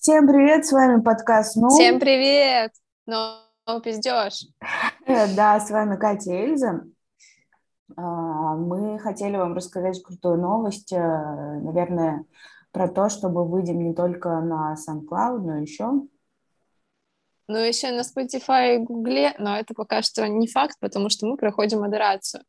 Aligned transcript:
Всем 0.00 0.26
привет, 0.26 0.64
с 0.64 0.72
вами 0.72 1.02
подкаст 1.02 1.56
«Ну». 1.56 1.68
Всем 1.68 2.00
привет! 2.00 2.72
Ну, 3.04 3.34
ну 3.66 3.82
пиздешь. 3.82 4.46
Да, 5.36 5.60
с 5.60 5.68
вами 5.68 5.98
Катя 5.98 6.32
и 6.32 6.36
Эльза. 6.36 6.84
А, 7.98 8.02
мы 8.56 8.98
хотели 8.98 9.36
вам 9.36 9.52
рассказать 9.52 10.02
крутую 10.02 10.38
новость, 10.38 10.90
э, 10.94 10.96
наверное, 10.96 12.24
про 12.72 12.88
то, 12.88 13.10
чтобы 13.10 13.46
выйдем 13.46 13.84
не 13.84 13.94
только 13.94 14.40
на 14.40 14.74
SoundCloud, 14.74 15.40
но 15.40 15.58
еще... 15.58 15.90
Ну, 17.48 17.58
еще 17.58 17.90
на 17.90 18.00
Spotify 18.00 18.76
и 18.76 18.78
Google, 18.78 19.34
но 19.38 19.58
это 19.58 19.74
пока 19.74 20.00
что 20.00 20.26
не 20.26 20.46
факт, 20.46 20.78
потому 20.80 21.10
что 21.10 21.26
мы 21.26 21.36
проходим 21.36 21.80
модерацию. 21.80 22.42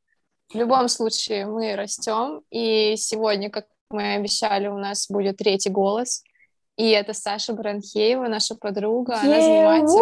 В 0.53 0.55
любом 0.55 0.87
случае, 0.87 1.47
мы 1.47 1.75
растем, 1.75 2.43
и 2.49 2.95
сегодня, 2.95 3.49
как 3.49 3.65
мы 3.89 4.13
обещали, 4.13 4.69
у 4.69 4.77
нас 4.77 5.09
будет 5.09 5.35
третий 5.35 5.69
голос, 5.69 6.23
и 6.81 6.89
это 6.89 7.13
Саша 7.13 7.53
Бранхеева, 7.53 8.27
наша 8.27 8.55
подруга, 8.55 9.19
она 9.21 9.39
занимается... 9.39 9.99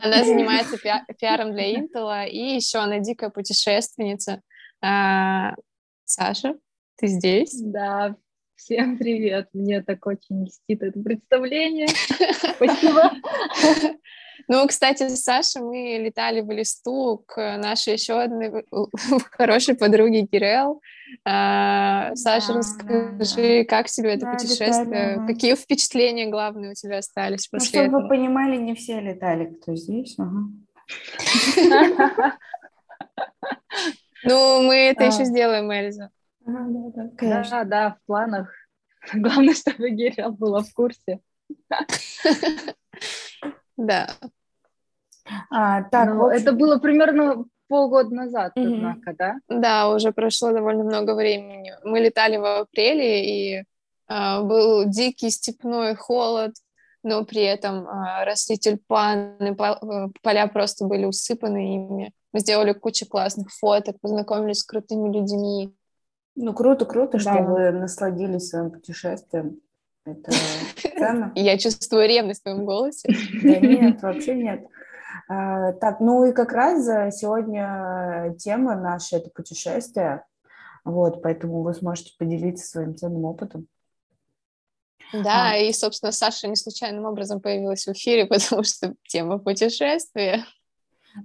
Она 0.00 0.24
занимается 0.24 0.76
пи- 0.78 1.14
пиаром 1.18 1.52
для 1.52 1.74
Интела, 1.74 2.24
и 2.24 2.56
еще 2.56 2.78
она 2.78 2.98
дикая 2.98 3.30
путешественница. 3.30 4.42
А, 4.80 5.54
Саша, 6.04 6.56
ты 6.96 7.06
здесь? 7.06 7.60
Да, 7.60 8.16
всем 8.56 8.98
привет. 8.98 9.48
Мне 9.52 9.80
так 9.80 10.04
очень 10.06 10.44
льстит 10.44 10.82
это 10.82 10.98
представление. 11.00 11.88
Спасибо. 12.56 13.12
Ну, 14.48 14.66
кстати, 14.66 15.08
с 15.08 15.22
Сашей 15.22 15.62
мы 15.62 15.98
летали 16.00 16.40
в 16.40 16.50
листу 16.50 17.22
к 17.26 17.58
нашей 17.58 17.92
еще 17.92 18.20
одной 18.20 18.64
хорошей 19.32 19.76
подруге 19.76 20.26
Кирелл. 20.26 20.80
А, 21.24 22.14
Саша, 22.14 22.54
да, 22.54 22.58
расскажи, 22.58 23.64
да, 23.64 23.76
как 23.76 23.86
тебе 23.88 24.14
это 24.14 24.26
да, 24.26 24.32
путешествие? 24.32 25.10
Летали, 25.12 25.26
Какие 25.26 25.54
впечатления 25.54 26.26
главные 26.26 26.72
у 26.72 26.74
тебя 26.74 26.98
остались 26.98 27.48
ну, 27.52 27.58
после 27.58 27.80
ну, 27.80 27.86
чтобы 27.86 27.98
этого? 27.98 28.02
вы 28.02 28.08
понимали, 28.08 28.56
не 28.56 28.74
все 28.74 29.00
летали, 29.00 29.46
кто 29.46 29.74
здесь. 29.74 30.16
Ну, 34.24 34.62
мы 34.62 34.74
это 34.74 35.04
еще 35.04 35.24
сделаем, 35.24 35.70
Эльза. 35.70 36.10
Да, 36.44 37.64
да, 37.64 37.90
в 37.90 38.06
планах. 38.06 38.52
Главное, 39.14 39.54
чтобы 39.54 39.90
Кирилл 39.90 40.32
была 40.32 40.62
в 40.62 40.72
курсе. 40.72 41.20
Да. 43.76 44.08
А, 45.50 45.84
так, 45.84 46.08
ну, 46.12 46.26
это 46.26 46.50
было 46.52 46.78
примерно 46.80 47.44
полгода 47.68 48.14
назад, 48.14 48.52
mm-hmm. 48.56 48.74
однако, 48.74 49.14
да? 49.16 49.34
Да, 49.48 49.94
уже 49.94 50.12
прошло 50.12 50.52
довольно 50.52 50.84
много 50.84 51.14
времени. 51.14 51.72
Мы 51.84 52.00
летали 52.00 52.36
в 52.36 52.60
апреле, 52.60 53.24
и 53.24 53.64
э, 54.08 54.42
был 54.42 54.84
дикий 54.86 55.30
степной 55.30 55.94
холод, 55.94 56.54
но 57.02 57.24
при 57.24 57.42
этом 57.42 57.86
э, 57.86 58.24
росли 58.24 58.56
тюльпаны, 58.56 59.56
поля 60.22 60.46
просто 60.48 60.84
были 60.86 61.04
усыпаны 61.04 61.76
ими. 61.76 62.12
Мы 62.32 62.40
сделали 62.40 62.72
кучу 62.72 63.06
классных 63.06 63.50
фоток, 63.52 64.00
познакомились 64.00 64.58
с 64.58 64.64
крутыми 64.64 65.12
людьми. 65.12 65.74
Ну, 66.34 66.52
круто, 66.52 66.84
круто, 66.84 67.12
да. 67.12 67.18
что 67.18 67.42
вы 67.42 67.70
насладились 67.72 68.48
своим 68.48 68.70
путешествием. 68.70 69.60
Это 70.04 70.30
ценно. 70.98 71.32
Я 71.34 71.58
чувствую 71.58 72.06
ревность 72.06 72.40
в 72.40 72.42
твоем 72.44 72.64
голосе. 72.64 73.08
Да 73.42 73.58
нет, 73.58 74.02
вообще 74.02 74.34
нет. 74.34 74.66
А, 75.28 75.72
так, 75.74 76.00
ну 76.00 76.24
и 76.24 76.32
как 76.32 76.52
раз 76.52 76.84
сегодня 77.16 78.34
тема 78.38 78.74
наша– 78.74 79.16
это 79.18 79.30
путешествие, 79.30 80.24
вот, 80.84 81.22
поэтому 81.22 81.62
вы 81.62 81.74
сможете 81.74 82.14
поделиться 82.18 82.66
своим 82.66 82.96
ценным 82.96 83.24
опытом. 83.24 83.68
Да, 85.12 85.50
а. 85.50 85.56
и, 85.56 85.72
собственно, 85.72 86.12
Саша 86.12 86.48
не 86.48 86.56
случайным 86.56 87.04
образом 87.04 87.40
появилась 87.40 87.86
в 87.86 87.92
эфире, 87.92 88.26
потому 88.26 88.62
что 88.64 88.94
тема 89.06 89.38
путешествия. 89.38 90.44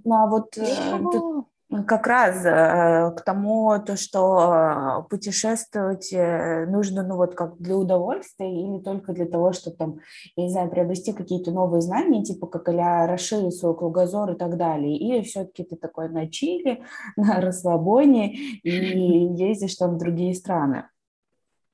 Ну, 0.04 0.14
а 0.14 0.26
вот 0.26 0.56
э, 0.56 0.98
тут 1.12 1.48
как 1.82 2.06
раз 2.06 2.44
э, 2.44 3.10
к 3.16 3.22
тому, 3.22 3.72
то, 3.84 3.96
что 3.96 5.02
э, 5.02 5.08
путешествовать 5.10 6.12
э, 6.12 6.66
нужно, 6.66 7.02
ну 7.02 7.16
вот 7.16 7.34
как 7.34 7.58
для 7.58 7.76
удовольствия 7.76 8.52
или 8.52 8.82
только 8.82 9.12
для 9.12 9.26
того, 9.26 9.52
чтобы 9.52 9.76
там, 9.76 9.98
я 10.36 10.44
не 10.44 10.50
знаю, 10.50 10.70
приобрести 10.70 11.12
какие-то 11.12 11.50
новые 11.50 11.80
знания, 11.80 12.22
типа 12.22 12.46
как 12.46 12.68
а 12.68 13.06
расширить 13.06 13.56
свой 13.56 13.76
кругозор 13.76 14.32
и 14.32 14.36
так 14.36 14.56
далее. 14.56 14.96
Или 14.96 15.22
все-таки 15.22 15.64
ты 15.64 15.76
такой 15.76 16.08
на 16.08 16.30
чили, 16.30 16.82
на 17.16 17.40
расслабоне 17.40 18.34
и 18.34 18.70
ездишь 19.34 19.74
там 19.74 19.94
в 19.94 19.98
другие 19.98 20.34
страны. 20.34 20.88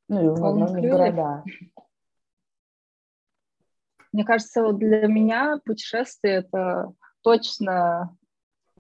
Ну 0.09 0.25
и, 0.25 0.41
возможно, 0.41 0.79
в 0.79 0.83
города. 0.83 1.45
Мне 4.13 4.25
кажется, 4.25 4.63
вот 4.63 4.79
для 4.79 5.07
меня 5.07 5.61
путешествие– 5.65 6.35
это 6.53 6.93
точно 7.23 8.17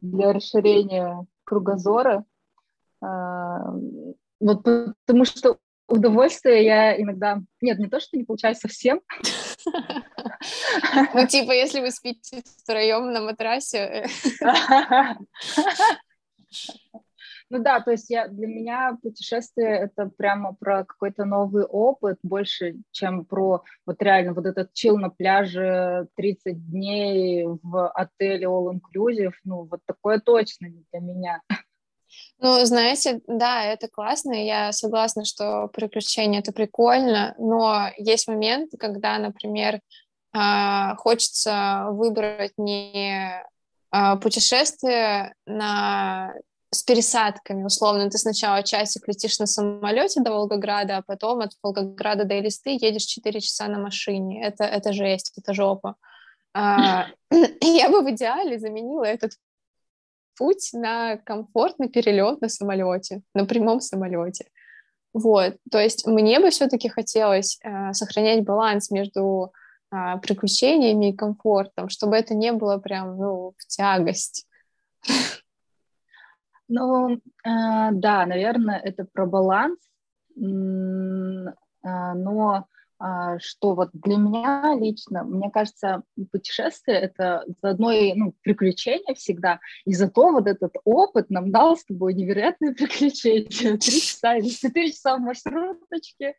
для 0.00 0.32
расширения 0.32 1.26
кругозора. 1.44 2.24
А, 3.02 3.72
вот 4.40 4.62
потому 4.62 5.24
что 5.24 5.58
удовольствие 5.88 6.64
я 6.64 7.00
иногда... 7.00 7.40
Нет, 7.60 7.78
не 7.78 7.88
то, 7.88 8.00
что 8.00 8.16
не 8.16 8.24
получаю 8.24 8.54
совсем. 8.54 9.00
Ну, 11.12 11.26
типа, 11.26 11.52
если 11.52 11.80
вы 11.80 11.90
спите 11.90 12.42
втроем 12.62 13.12
на 13.12 13.20
матрасе... 13.20 14.06
Ну 17.50 17.58
да, 17.58 17.80
то 17.80 17.90
есть 17.90 18.08
я, 18.10 18.28
для 18.28 18.46
меня 18.46 18.96
путешествие— 19.02 19.76
это 19.80 20.06
прямо 20.06 20.54
про 20.54 20.84
какой-то 20.84 21.24
новый 21.24 21.64
опыт, 21.64 22.18
больше, 22.22 22.76
чем 22.92 23.24
про 23.24 23.64
вот 23.84 24.00
реально 24.00 24.34
вот 24.34 24.46
этот 24.46 24.72
чил 24.72 24.96
на 24.98 25.10
пляже 25.10 26.06
30 26.14 26.70
дней 26.70 27.44
в 27.44 27.88
отеле 27.88 28.46
All 28.46 28.72
Inclusive, 28.72 29.32
ну 29.42 29.64
вот 29.64 29.80
такое 29.84 30.20
точно 30.20 30.66
не 30.66 30.84
для 30.92 31.00
меня. 31.00 31.42
Ну, 32.38 32.64
знаете, 32.64 33.20
да, 33.26 33.64
это 33.64 33.88
классно, 33.88 34.32
я 34.32 34.70
согласна, 34.70 35.24
что 35.24 35.68
приключения— 35.68 36.38
это 36.40 36.52
прикольно, 36.52 37.34
но 37.36 37.88
есть 37.98 38.28
моменты, 38.28 38.76
когда, 38.76 39.18
например, 39.18 39.80
а, 40.32 40.94
хочется 40.96 41.86
выбрать 41.90 42.52
не 42.56 43.44
а, 43.90 44.16
путешествие 44.16 45.34
на 45.46 46.32
с 46.72 46.82
пересадками, 46.82 47.64
условно, 47.64 48.08
ты 48.10 48.18
сначала 48.18 48.62
часик 48.62 49.08
летишь 49.08 49.38
на 49.40 49.46
самолете 49.46 50.20
до 50.20 50.30
Волгограда, 50.30 50.98
а 50.98 51.02
потом 51.02 51.40
от 51.40 51.52
Волгограда 51.62 52.24
до 52.24 52.38
Элисты 52.38 52.78
едешь 52.80 53.04
4 53.04 53.40
часа 53.40 53.66
на 53.66 53.78
машине. 53.78 54.44
Это, 54.44 54.64
это 54.64 54.92
жесть, 54.92 55.32
это 55.36 55.52
жопа. 55.52 55.96
А, 56.54 57.08
я 57.60 57.90
бы 57.90 58.02
в 58.02 58.10
идеале 58.10 58.58
заменила 58.58 59.04
этот 59.04 59.32
путь 60.36 60.70
на 60.72 61.16
комфортный 61.18 61.88
перелет 61.88 62.40
на 62.40 62.48
самолете, 62.48 63.22
на 63.34 63.44
прямом 63.46 63.80
самолете. 63.80 64.46
Вот, 65.12 65.56
то 65.70 65.78
есть 65.78 66.06
мне 66.06 66.38
бы 66.38 66.50
все-таки 66.50 66.88
хотелось 66.88 67.58
э, 67.64 67.92
сохранять 67.92 68.44
баланс 68.44 68.92
между 68.92 69.52
э, 69.92 70.18
приключениями 70.22 71.10
и 71.10 71.16
комфортом, 71.16 71.88
чтобы 71.88 72.16
это 72.16 72.34
не 72.34 72.52
было 72.52 72.78
прям, 72.78 73.16
ну, 73.18 73.54
в 73.58 73.66
тягость. 73.66 74.46
Ну, 76.72 77.16
э, 77.16 77.18
да, 77.44 78.24
наверное, 78.26 78.78
это 78.78 79.04
про 79.04 79.26
баланс, 79.26 79.76
э, 80.36 80.40
но 81.82 82.66
э, 83.02 83.38
что 83.40 83.74
вот 83.74 83.90
для 83.92 84.16
меня 84.16 84.76
лично, 84.78 85.24
мне 85.24 85.50
кажется, 85.50 86.04
путешествие— 86.30 86.96
это 87.00 87.44
заодно 87.60 87.90
и 87.90 88.14
ну, 88.14 88.34
приключение 88.42 89.16
всегда, 89.16 89.58
и 89.84 89.94
зато 89.94 90.30
вот 90.30 90.46
этот 90.46 90.74
опыт 90.84 91.28
нам 91.28 91.50
дал 91.50 91.76
с 91.76 91.84
тобой 91.84 92.14
невероятные 92.14 92.72
приключения. 92.72 93.76
Три 93.76 94.00
часа 94.00 94.36
или 94.36 94.48
четыре 94.48 94.92
часа 94.92 95.16
в 95.16 95.20
маршруточке. 95.22 96.36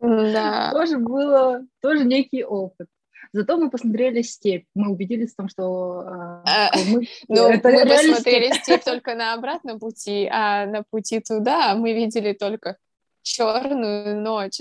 Да. 0.00 0.70
Тоже 0.72 0.98
было, 0.98 1.62
тоже 1.80 2.04
некий 2.04 2.44
опыт. 2.44 2.88
Зато 3.32 3.56
мы 3.56 3.70
посмотрели 3.70 4.22
степь, 4.22 4.66
мы 4.74 4.90
убедились 4.90 5.32
в 5.32 5.36
том, 5.36 5.48
что 5.48 6.02
э, 6.46 6.68
мы... 6.88 7.06
Ну, 7.28 7.50
мы 7.50 7.60
посмотрели 7.60 8.52
степь 8.62 8.84
только 8.84 9.14
на 9.14 9.34
обратном 9.34 9.78
пути, 9.78 10.28
а 10.30 10.66
на 10.66 10.82
пути 10.90 11.20
туда 11.20 11.74
мы 11.74 11.92
видели 11.92 12.32
только 12.32 12.76
черную 13.22 14.20
ночь. 14.20 14.60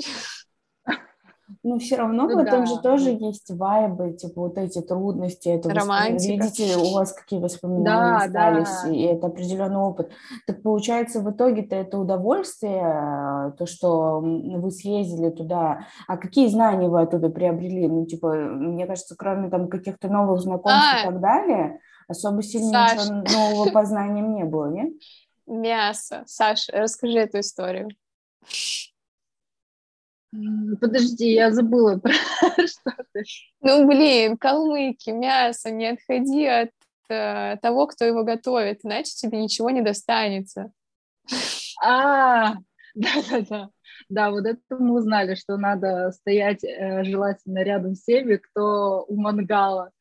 Ну, 1.63 1.79
все 1.79 1.97
равно 1.97 2.27
ну, 2.27 2.35
в 2.35 2.37
этом 2.37 2.61
да. 2.61 2.65
же 2.65 2.79
тоже 2.79 3.09
есть 3.09 3.51
вайбы, 3.51 4.13
типа 4.13 4.41
вот 4.41 4.57
эти 4.57 4.81
трудности, 4.81 5.49
это 5.49 5.69
Романтика. 5.69 6.45
видите, 6.45 6.77
у 6.77 6.93
вас 6.93 7.13
какие 7.13 7.39
воспоминания 7.39 7.83
да, 7.83 8.17
остались, 8.17 8.83
да. 8.83 8.89
и 8.89 9.01
это 9.01 9.27
определенный 9.27 9.79
опыт. 9.79 10.11
Так 10.47 10.61
получается, 10.61 11.21
в 11.21 11.31
итоге-то 11.31 11.75
это 11.75 11.97
удовольствие, 11.97 13.53
то, 13.57 13.65
что 13.65 14.19
вы 14.19 14.71
съездили 14.71 15.29
туда, 15.29 15.85
а 16.07 16.17
какие 16.17 16.47
знания 16.47 16.87
вы 16.87 17.01
оттуда 17.01 17.29
приобрели? 17.29 17.87
Ну, 17.87 18.05
типа, 18.05 18.33
мне 18.33 18.85
кажется, 18.85 19.15
кроме 19.17 19.49
там 19.49 19.67
каких-то 19.67 20.07
новых 20.07 20.41
знакомств 20.41 20.93
а, 20.93 21.01
и 21.01 21.05
так 21.05 21.19
далее, 21.19 21.79
особо 22.07 22.43
сильно 22.43 22.87
Саш. 22.87 23.09
ничего 23.09 23.23
нового 23.37 23.69
познания 23.73 24.21
не 24.21 24.43
было, 24.43 24.69
нет? 24.69 24.93
Мясо. 25.47 26.23
Саша, 26.27 26.71
расскажи 26.73 27.17
эту 27.17 27.39
историю. 27.39 27.89
Подожди, 30.79 31.33
я 31.33 31.51
забыла 31.51 31.97
про 31.97 32.13
что 32.67 32.93
ты. 33.13 33.23
Ну, 33.61 33.87
блин, 33.87 34.37
калмыки, 34.37 35.09
мясо, 35.09 35.71
не 35.71 35.87
отходи 35.87 36.45
от 36.45 36.69
э, 37.09 37.57
того, 37.61 37.87
кто 37.87 38.05
его 38.05 38.23
готовит, 38.23 38.81
иначе 38.83 39.11
тебе 39.15 39.41
ничего 39.41 39.71
не 39.71 39.81
достанется. 39.81 40.71
А, 41.83 42.55
да-да-да. 42.93 43.69
Да, 44.07 44.31
вот 44.31 44.45
это 44.45 44.59
мы 44.69 44.95
узнали, 44.95 45.35
что 45.35 45.57
надо 45.57 46.11
стоять 46.11 46.63
э, 46.63 47.03
желательно 47.03 47.63
рядом 47.63 47.95
с 47.95 48.03
теми, 48.03 48.37
кто 48.37 49.05
у 49.07 49.15
мангала. 49.15 49.91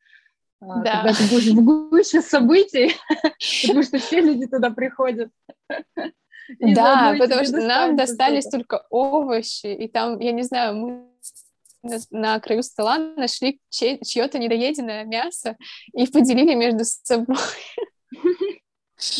А, 0.61 0.81
да. 0.81 1.03
Когда 1.03 1.13
ты 1.13 1.23
будешь 1.29 1.47
в 1.47 1.63
гуще 1.63 2.21
событий, 2.21 2.95
потому 3.67 3.83
что 3.83 3.97
все 3.97 4.21
люди 4.21 4.47
туда 4.47 4.69
приходят. 4.69 5.31
Да, 6.59 7.15
потому 7.19 7.43
что 7.45 7.61
нам 7.61 7.95
достались 7.95 8.45
только 8.45 8.85
овощи, 8.89 9.67
и 9.67 9.87
там, 9.87 10.19
я 10.19 10.31
не 10.31 10.43
знаю, 10.43 10.75
мы 10.75 11.09
на 12.11 12.39
краю 12.39 12.63
стола 12.63 12.97
нашли 12.97 13.61
чье-то 13.69 14.37
недоеденное 14.39 15.05
мясо 15.05 15.55
и 15.93 16.07
поделили 16.07 16.53
между 16.53 16.83
собой. 16.83 17.37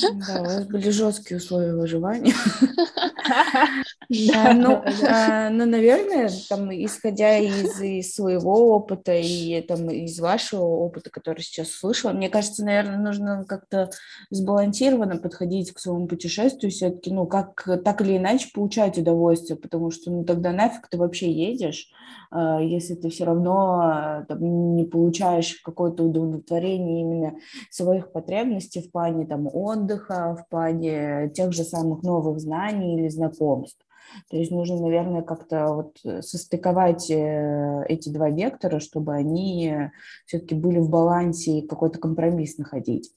Да, 0.02 0.42
у 0.42 0.44
вас 0.44 0.66
были 0.66 0.90
жесткие 0.90 1.38
условия 1.38 1.74
выживания. 1.74 2.34
Ну, 4.08 4.82
а, 5.08 5.50
ну, 5.50 5.66
наверное, 5.66 6.30
там, 6.48 6.72
исходя 6.72 7.38
из 7.38 8.14
своего 8.14 8.76
опыта 8.76 9.14
и 9.14 9.62
там 9.62 9.90
из 9.90 10.20
вашего 10.20 10.64
опыта, 10.64 11.10
который 11.10 11.42
сейчас 11.42 11.72
слышала, 11.72 12.12
мне 12.12 12.30
кажется, 12.30 12.64
наверное, 12.64 12.98
нужно 12.98 13.46
как-то 13.48 13.90
сбалансированно 14.32 15.18
подходить 15.18 15.72
к 15.74 15.80
своему 15.80 16.08
путешествию, 16.08 16.72
все-таки, 16.72 17.12
ну, 17.12 17.28
как 17.28 17.68
так 17.84 18.02
или 18.02 18.18
иначе 18.18 18.50
получать 18.54 18.98
удовольствие, 18.98 19.58
потому 19.58 19.92
что, 19.92 20.12
ну, 20.12 20.24
тогда 20.24 20.52
нафиг 20.52 20.88
ты 20.88 20.98
вообще 20.98 21.32
едешь, 21.32 21.90
а, 22.32 22.62
если 22.62 22.96
ты 22.96 23.10
все 23.10 23.26
равно 23.26 24.26
там, 24.28 24.76
не 24.76 24.86
получаешь 24.86 25.62
какое-то 25.64 26.04
удовлетворение 26.04 27.02
именно 27.02 27.36
своих 27.70 28.12
потребностей 28.12 28.82
в 28.82 28.92
плане 28.92 29.26
там 29.28 29.48
отдыха, 29.52 30.36
в 30.36 30.50
плане 30.50 31.30
тех 31.34 31.54
же 31.54 31.64
самых 31.64 32.02
новых 32.04 32.40
знаний 32.40 32.98
или 32.98 33.10
знакомств. 33.10 33.86
То 34.30 34.38
есть 34.38 34.52
нужно, 34.52 34.80
наверное, 34.80 35.22
как-то 35.22 35.74
вот 35.74 36.26
состыковать 36.26 37.10
э, 37.10 37.86
эти 37.88 38.10
два 38.10 38.30
вектора, 38.30 38.80
чтобы 38.80 39.14
они 39.14 39.92
все-таки 40.26 40.56
были 40.56 40.80
в 40.80 40.90
балансе 40.90 41.60
и 41.60 41.68
какой-то 41.68 42.00
компромисс 42.00 42.58
находить. 42.58 43.12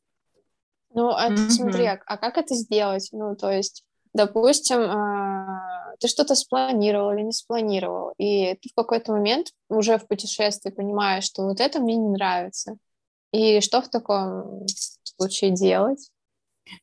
Ну, 0.94 1.08
а 1.08 1.30
mm-hmm. 1.30 1.48
смотри, 1.50 1.86
а, 1.86 2.00
а 2.06 2.16
как 2.16 2.38
это 2.38 2.54
сделать? 2.54 3.08
Ну, 3.12 3.34
то 3.34 3.50
есть, 3.50 3.84
допустим, 4.12 4.80
а, 4.80 5.94
ты 5.98 6.08
что-то 6.08 6.34
спланировал 6.34 7.12
или 7.12 7.22
не 7.22 7.32
спланировал, 7.32 8.12
и 8.18 8.54
ты 8.54 8.68
в 8.68 8.74
какой-то 8.74 9.12
момент 9.12 9.48
уже 9.68 9.98
в 9.98 10.06
путешествии 10.06 10.70
понимаешь, 10.70 11.24
что 11.24 11.44
вот 11.44 11.60
это 11.60 11.80
мне 11.80 11.96
не 11.96 12.08
нравится. 12.08 12.76
И 13.32 13.60
что 13.60 13.80
в 13.80 13.88
таком 13.88 14.66
случае 15.16 15.52
делать? 15.52 16.10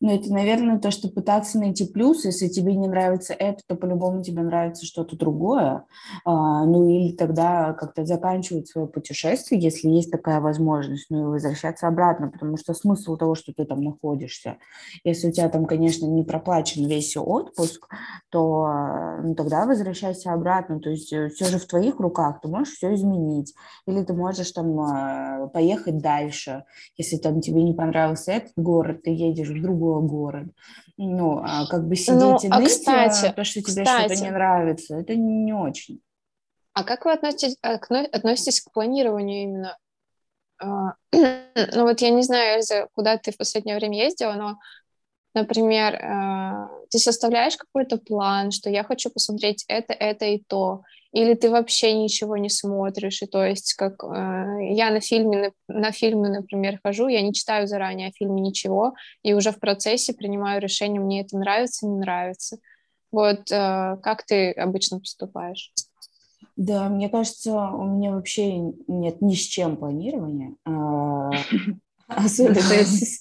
Ну, 0.02 0.14
это, 0.14 0.32
наверное, 0.32 0.80
то, 0.80 0.92
что 0.92 1.10
пытаться 1.10 1.60
найти 1.60 1.86
плюс. 1.86 2.26
Если 2.26 2.48
тебе 2.48 2.76
не 2.76 2.88
нравится 2.88 3.34
это, 3.34 3.62
то 3.68 3.76
по-любому 3.76 4.24
тебе 4.24 4.42
нравится 4.42 4.86
что-то 4.86 5.18
другое. 5.18 5.86
А, 6.26 6.66
ну, 6.66 6.90
или 6.90 7.16
тогда 7.16 7.74
как-то 7.74 8.06
заканчивать 8.06 8.68
свое 8.68 8.88
путешествие, 8.88 9.62
если 9.62 9.90
есть 9.90 10.12
такая 10.12 10.42
возможность, 10.42 11.08
ну, 11.10 11.30
и 11.30 11.32
возвращаться 11.32 11.88
обратно, 11.88 12.30
потому 12.30 12.58
что 12.58 12.74
смысл 12.74 13.18
того, 13.18 13.36
что 13.36 13.54
ты 13.54 13.66
там 13.66 13.82
находишься. 13.82 14.58
Если 15.04 15.30
у 15.30 15.32
тебя 15.32 15.50
там, 15.50 15.66
конечно, 15.66 16.06
не 16.06 16.24
проплачен 16.24 16.86
весь 16.86 17.16
отпуск, 17.18 17.88
то 18.30 19.20
ну, 19.24 19.36
тогда 19.36 19.66
возвращайся 19.66 20.34
обратно. 20.34 20.80
То 20.80 20.90
есть 20.90 21.12
э, 21.14 21.30
все 21.30 21.46
же 21.46 21.58
в 21.58 21.66
твоих 21.66 22.00
руках, 22.00 22.42
ты 22.42 22.48
можешь 22.48 22.76
все 22.76 22.94
изменить. 22.94 23.54
Или 23.88 24.04
ты 24.04 24.14
можешь 24.14 24.52
там 24.52 24.80
а, 24.80 25.48
поехать 25.48 25.98
дальше. 26.00 26.64
Если 26.98 27.18
там 27.18 27.42
тебе 27.42 27.64
не 27.64 27.74
понравился 27.74 28.34
этот 28.34 28.54
город, 28.56 29.04
ты 29.04 29.12
едешь 29.12 29.50
в 29.50 29.62
другой 29.62 29.79
город. 29.80 30.48
Ну, 30.98 31.42
а 31.44 31.66
как 31.68 31.88
бы 31.88 31.96
сидеть 31.96 32.20
ну, 32.20 32.38
и 32.38 32.48
а 32.50 32.60
ныть, 32.60 32.70
кстати, 32.70 33.34
то, 33.34 33.44
что 33.44 33.62
тебе 33.62 33.84
кстати, 33.84 34.14
что-то 34.14 34.24
не 34.24 34.32
нравится, 34.32 34.96
это 34.96 35.16
не 35.16 35.54
очень. 35.54 36.02
А 36.74 36.84
как 36.84 37.06
вы 37.06 37.14
относитесь, 37.14 37.58
э, 37.64 37.74
относитесь 37.74 38.62
к 38.62 38.72
планированию 38.72 39.44
именно? 39.44 39.78
А, 40.62 40.94
ну 41.12 41.84
вот 41.84 42.02
я 42.02 42.10
не 42.10 42.22
знаю, 42.22 42.62
куда 42.94 43.18
ты 43.18 43.32
в 43.32 43.38
последнее 43.38 43.78
время 43.78 44.04
ездила, 44.04 44.34
но, 44.34 44.60
например, 45.42 45.96
э, 45.96 46.68
ты 46.90 47.00
составляешь 47.00 47.58
какой-то 47.58 47.98
план, 47.98 48.52
что 48.52 48.70
я 48.70 48.84
хочу 48.84 49.10
посмотреть 49.10 49.66
это, 49.68 49.94
это 49.94 50.26
и 50.26 50.44
то, 50.48 50.82
или 51.12 51.34
ты 51.34 51.50
вообще 51.50 51.94
ничего 51.94 52.38
не 52.38 52.50
смотришь, 52.50 53.22
и 53.22 53.26
то 53.26 53.44
есть 53.44 53.74
как 53.74 54.04
э, 54.04 54.74
я 54.74 54.92
на 54.92 55.00
фильме, 55.00 55.52
на, 55.68 55.80
на 55.80 55.92
фильмы, 55.92 56.30
например, 56.30 56.80
хожу, 56.84 57.08
я 57.08 57.22
не 57.22 57.34
читаю 57.34 57.68
заранее 57.68 58.10
о 58.10 58.12
фильме 58.12 58.42
ничего, 58.42 58.94
и 59.24 59.34
уже 59.34 59.52
в 59.52 59.60
процессе 59.60 60.14
принимаю 60.14 60.62
решение, 60.62 61.02
мне 61.02 61.22
это 61.22 61.38
нравится, 61.38 61.88
не 61.88 61.98
нравится. 61.98 62.58
Вот 63.12 63.52
э, 63.52 63.98
как 64.04 64.24
ты 64.26 64.52
обычно 64.52 65.00
поступаешь? 65.00 65.72
Да, 66.56 66.90
мне 66.90 67.10
кажется, 67.10 67.54
у 67.54 67.86
меня 67.86 68.12
вообще 68.12 68.58
нет 68.58 69.22
ни 69.22 69.34
с 69.34 69.42
чем 69.42 69.78
планирования. 69.78 70.56
Особенно 72.10 72.60
с, 72.60 73.20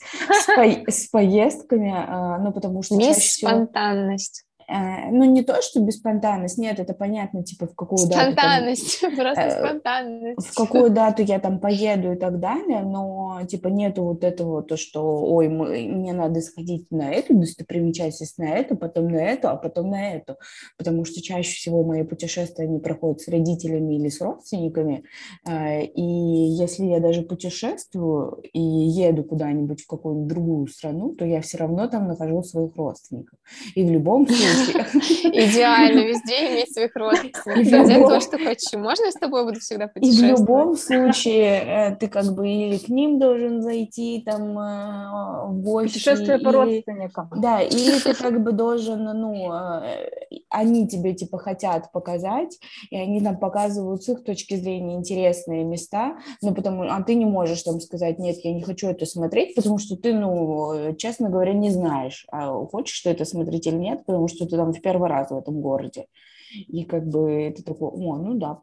с, 0.89 1.09
поездками, 1.11 1.93
а, 1.95 2.39
ну, 2.39 2.53
потому 2.53 2.83
что 2.83 2.97
Есть 2.97 3.39
спонтанность. 3.39 4.45
Э, 4.69 5.11
ну, 5.11 5.25
не 5.25 5.43
то, 5.43 5.63
что 5.63 5.81
беспонтанность, 5.81 6.59
нет, 6.59 6.79
это 6.79 6.93
понятно, 6.93 7.43
типа, 7.43 7.67
в 7.67 7.75
какую 7.75 7.99
спонтанность, 7.99 9.01
дату... 9.01 9.15
Спонтанность, 9.17 9.17
просто 9.17 9.43
э, 9.43 9.51
спонтанность. 9.59 10.47
В 10.47 10.55
какую 10.55 10.91
дату 10.91 11.23
я 11.23 11.39
там 11.39 11.59
поеду 11.59 12.13
и 12.13 12.17
так 12.17 12.39
далее, 12.39 12.83
но, 12.83 13.41
типа, 13.49 13.69
нету 13.69 14.05
вот 14.05 14.25
этого, 14.25 14.63
то, 14.63 14.77
что, 14.77 15.03
ой, 15.03 15.49
мы, 15.49 15.89
мне 15.89 16.13
надо 16.13 16.43
сходить 16.43 16.91
на 16.91 17.11
эту 17.11 17.35
достопримечательность, 17.35 18.37
на 18.37 18.51
эту, 18.51 18.77
потом 18.77 19.09
на 19.09 19.23
эту, 19.23 19.49
а 19.49 19.57
потом 19.57 19.91
на 19.91 20.13
эту, 20.13 20.37
потому 20.77 21.07
что 21.07 21.23
чаще 21.23 21.55
всего 21.55 21.83
мои 21.83 22.03
путешествия, 22.03 22.65
они 22.65 22.79
проходят 22.79 23.23
с 23.23 23.29
родителями 23.29 23.95
или 23.95 24.11
с 24.11 24.21
родственниками, 24.21 25.05
э, 25.47 25.85
и 25.85 26.03
если 26.03 26.85
я 26.85 27.01
даже 27.01 27.23
путешествую 27.23 28.43
и 28.53 28.61
еду 28.61 29.25
куда-нибудь 29.25 29.81
в 29.83 29.87
какую-нибудь 29.87 30.29
другую 30.29 30.67
страну, 30.67 31.15
то 31.15 31.25
я 31.25 31.41
все 31.41 31.57
равно 31.57 31.89
там 31.89 32.07
нахожу 32.07 32.43
своих 32.43 32.77
родственников. 32.77 33.39
И 33.75 33.83
в 33.83 33.91
любом 33.91 34.27
случае 34.27 34.58
Идеально, 35.25 36.01
везде 36.01 36.53
иметь 36.53 36.73
своих 36.73 36.95
родственников. 36.95 37.89
Делать 37.89 38.09
то, 38.09 38.21
что 38.21 38.39
хочу. 38.39 38.79
Можно 38.79 39.07
я 39.07 39.11
с 39.13 39.15
тобой 39.15 39.45
буду 39.45 39.61
всегда 39.61 39.89
путешествовать? 39.89 40.31
И 40.31 40.35
в 40.35 40.41
любом 40.41 40.77
случае 40.77 41.63
э, 41.65 41.97
ты 41.97 42.09
как 42.09 42.35
бы 42.35 42.49
или 42.49 42.79
к 42.79 42.89
ним 42.89 43.19
должен 43.19 43.63
зайти 43.63 44.23
там 44.25 44.59
э, 44.59 45.47
в 45.49 45.61
гости. 45.63 45.95
Путешествие 45.95 46.39
по 46.39 46.53
родственникам. 46.53 47.31
Да, 47.37 47.61
или 47.61 47.99
ты 47.99 48.15
как 48.15 48.43
бы 48.43 48.53
должен, 48.53 49.05
ну, 49.05 49.53
э, 49.53 50.11
они 50.51 50.89
тебе 50.89 51.15
типа 51.15 51.39
хотят 51.39 51.93
показать, 51.93 52.59
и 52.91 52.97
они 52.97 53.21
там 53.21 53.39
показывают 53.39 54.03
с 54.03 54.09
их 54.09 54.25
точки 54.25 54.55
зрения 54.55 54.97
интересные 54.97 55.65
места, 55.65 56.19
но 56.43 56.55
потому, 56.55 56.83
а 56.83 57.03
ты 57.03 57.15
не 57.15 57.25
можешь 57.25 57.63
там 57.63 57.81
сказать, 57.81 58.19
нет, 58.19 58.37
я 58.45 58.53
не 58.53 58.63
хочу 58.63 58.89
это 58.89 59.07
смотреть, 59.07 59.55
потому 59.55 59.79
что 59.79 59.97
ты, 59.97 60.15
ну, 60.15 60.95
честно 60.97 61.29
говоря, 61.29 61.53
не 61.53 61.71
знаешь, 61.71 62.27
а 62.31 62.53
хочешь 62.67 63.01
ты 63.01 63.11
это 63.11 63.25
смотреть 63.25 63.67
или 63.67 63.77
нет, 63.77 64.05
потому 64.07 64.29
что 64.29 64.47
ты 64.49 64.57
там 64.57 64.73
в 64.73 64.81
первый 64.81 65.09
раз 65.09 65.31
в 65.31 65.37
этом 65.37 65.61
городе. 65.61 66.07
И 66.51 66.85
как 66.85 67.07
бы 67.07 67.53
ты 67.57 67.63
такой, 67.63 67.89
о, 67.89 68.17
ну 68.17 68.35
да, 68.35 68.63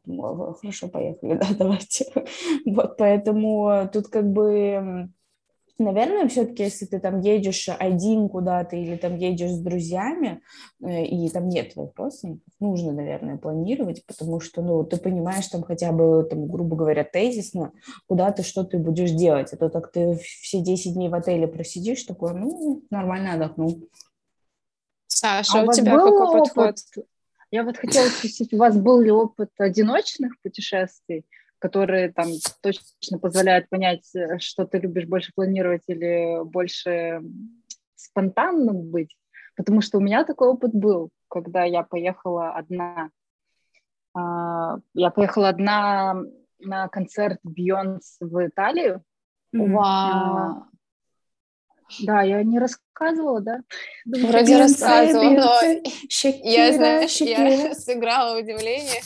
хорошо, 0.60 0.88
поехали, 0.88 1.34
да, 1.42 1.48
давайте. 1.58 2.06
Вот, 2.66 2.98
поэтому 2.98 3.90
тут 3.92 4.08
как 4.08 4.32
бы, 4.32 5.10
наверное, 5.78 6.28
все-таки, 6.28 6.64
если 6.64 6.86
ты 6.86 7.00
там 7.00 7.20
едешь 7.20 7.70
один 7.70 8.28
куда-то 8.30 8.76
или 8.76 8.96
там 8.96 9.18
едешь 9.18 9.52
с 9.52 9.60
друзьями, 9.60 10.42
э, 10.84 11.06
и 11.06 11.30
там 11.30 11.48
нет 11.48 11.74
родственников, 11.76 12.54
нужно, 12.60 12.92
наверное, 12.92 13.38
планировать, 13.38 14.04
потому 14.06 14.40
что, 14.40 14.62
ну, 14.62 14.84
ты 14.84 14.98
понимаешь 14.98 15.48
там 15.48 15.64
хотя 15.64 15.92
бы, 15.92 16.26
там, 16.30 16.48
грубо 16.48 16.76
говоря, 16.76 17.04
тезисно, 17.04 17.72
куда 18.08 18.32
ты, 18.32 18.44
что 18.44 18.64
ты 18.64 18.80
будешь 18.80 19.12
делать. 19.12 19.54
А 19.54 19.58
то 19.58 19.70
так 19.70 19.92
ты 19.92 20.16
все 20.16 20.62
10 20.62 20.94
дней 20.94 21.10
в 21.10 21.14
отеле 21.14 21.48
просидишь, 21.48 22.04
такой, 22.04 22.34
ну, 22.34 22.82
нормально 22.90 23.34
отдохнул. 23.34 23.88
Саша, 25.26 25.62
а 25.62 25.64
у 25.64 25.72
тебя 25.72 25.98
какой 25.98 26.12
опыт? 26.12 26.54
подход? 26.54 27.06
Я 27.50 27.64
вот 27.64 27.78
хотела 27.78 28.08
спросить, 28.08 28.54
у 28.54 28.58
вас 28.58 28.78
был 28.78 29.02
ли 29.02 29.12
опыт 29.12 29.50
одиночных 29.58 30.40
путешествий, 30.42 31.26
которые 31.60 32.12
там 32.12 32.28
точно 32.62 33.18
позволяют 33.20 33.70
понять, 33.70 34.08
э, 34.16 34.38
что 34.40 34.66
ты 34.66 34.78
любишь 34.80 35.08
больше 35.08 35.32
планировать 35.34 35.84
или 35.88 36.44
больше 36.44 37.22
спонтанным 37.96 38.92
быть? 38.92 39.16
Потому 39.56 39.82
что 39.82 39.98
у 39.98 40.02
меня 40.02 40.26
такой 40.26 40.50
опыт 40.50 40.74
был, 40.74 41.10
когда 41.28 41.64
я 41.64 41.82
поехала 41.84 42.52
одна. 42.52 43.10
А, 44.14 44.78
я 44.94 45.10
поехала 45.10 45.50
одна 45.50 46.22
на 46.60 46.88
концерт 46.90 47.40
Бьонс 47.44 48.18
в 48.20 48.48
Италию. 48.48 49.02
Вау! 49.54 50.66
Да, 52.02 52.22
я 52.22 52.44
не 52.44 52.60
рассказывала, 52.60 53.42
да? 53.42 53.60
Вроде 54.06 54.58
рассказывала, 54.58 55.30
но 55.30 55.62
я, 56.44 56.74
знаешь, 56.74 57.18
я 57.18 57.74
сыграла 57.76 58.38
удивление. 58.40 59.02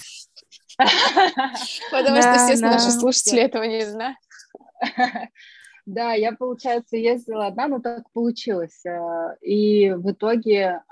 Потому 1.92 2.22
что, 2.22 2.34
естественно, 2.34 2.74
наши 2.74 2.92
слушатели 2.92 3.42
этого 3.42 3.64
не 3.64 3.86
знают. 3.86 4.18
Да, 5.86 6.14
я, 6.14 6.34
получается, 6.34 6.98
ездила 6.98 7.48
одна, 7.48 7.68
но 7.68 7.80
так 7.80 8.04
получилось. 8.12 8.86
Э, 8.86 9.36
и 9.42 9.90
в 9.90 10.12
итоге 10.12 10.84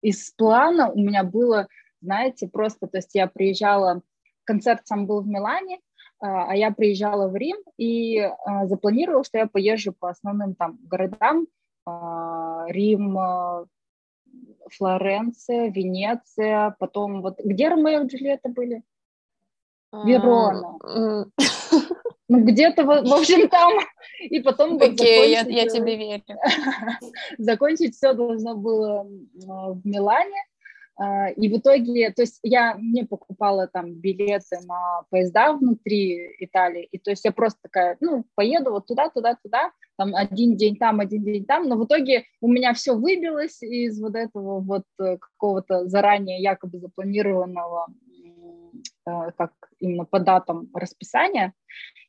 из 0.00 0.30
плана 0.30 0.92
у 0.92 0.98
меня 1.00 1.24
было, 1.24 1.66
знаете, 2.00 2.46
просто, 2.46 2.86
то 2.86 2.98
есть 2.98 3.16
я 3.16 3.26
приезжала, 3.26 4.02
концерт 4.44 4.82
сам 4.84 5.08
был 5.08 5.22
в 5.22 5.26
Милане, 5.26 5.80
а, 6.20 6.50
а 6.50 6.56
я 6.56 6.70
приезжала 6.70 7.28
в 7.28 7.36
Рим 7.36 7.56
и 7.76 8.18
а, 8.18 8.66
запланировала, 8.66 9.24
что 9.24 9.38
я 9.38 9.46
поезжу 9.46 9.92
по 9.92 10.08
основным 10.08 10.54
там 10.54 10.78
городам, 10.82 11.46
а, 11.84 12.64
Рим, 12.68 13.18
Флоренция, 14.76 15.70
Венеция, 15.70 16.74
потом 16.78 17.22
вот 17.22 17.38
где 17.42 17.68
Ромео 17.68 18.02
и 18.02 18.06
Джульетта 18.06 18.48
были? 18.48 18.82
Верона. 19.92 20.78
Ну, 22.28 22.44
где-то, 22.44 22.82
в 22.84 23.14
общем, 23.14 23.48
там. 23.48 23.72
И 24.18 24.40
потом... 24.40 24.78
Окей, 24.82 25.30
я, 25.30 25.42
я 25.42 25.68
тебе 25.68 25.96
верю. 25.96 26.24
Закончить 27.38 27.94
все 27.94 28.14
должно 28.14 28.56
было 28.56 29.06
в 29.34 29.80
Милане. 29.84 30.42
А, 30.98 31.28
и 31.28 31.48
в 31.48 31.58
итоге, 31.58 32.10
то 32.10 32.22
есть 32.22 32.38
я 32.42 32.74
не 32.80 33.04
покупала 33.04 33.68
там 33.68 33.92
билеты 33.92 34.58
на 34.66 35.02
поезда 35.10 35.52
внутри 35.52 36.34
Италии, 36.38 36.88
и 36.90 36.98
то 36.98 37.10
есть 37.10 37.24
я 37.24 37.32
просто 37.32 37.58
такая, 37.62 37.98
ну, 38.00 38.24
поеду 38.34 38.70
вот 38.70 38.86
туда, 38.86 39.10
туда, 39.10 39.36
туда, 39.42 39.72
там 39.98 40.14
один 40.14 40.56
день 40.56 40.76
там, 40.76 41.00
один 41.00 41.22
день 41.22 41.44
там, 41.44 41.68
но 41.68 41.76
в 41.76 41.84
итоге 41.84 42.24
у 42.40 42.48
меня 42.48 42.72
все 42.72 42.94
выбилось 42.94 43.62
из 43.62 44.00
вот 44.00 44.14
этого 44.14 44.60
вот 44.60 44.84
э, 44.98 45.18
какого-то 45.18 45.86
заранее 45.86 46.40
якобы 46.40 46.78
запланированного, 46.78 47.88
э, 49.06 49.30
как 49.36 49.52
именно 49.78 50.06
по 50.06 50.18
датам 50.18 50.70
расписания, 50.72 51.52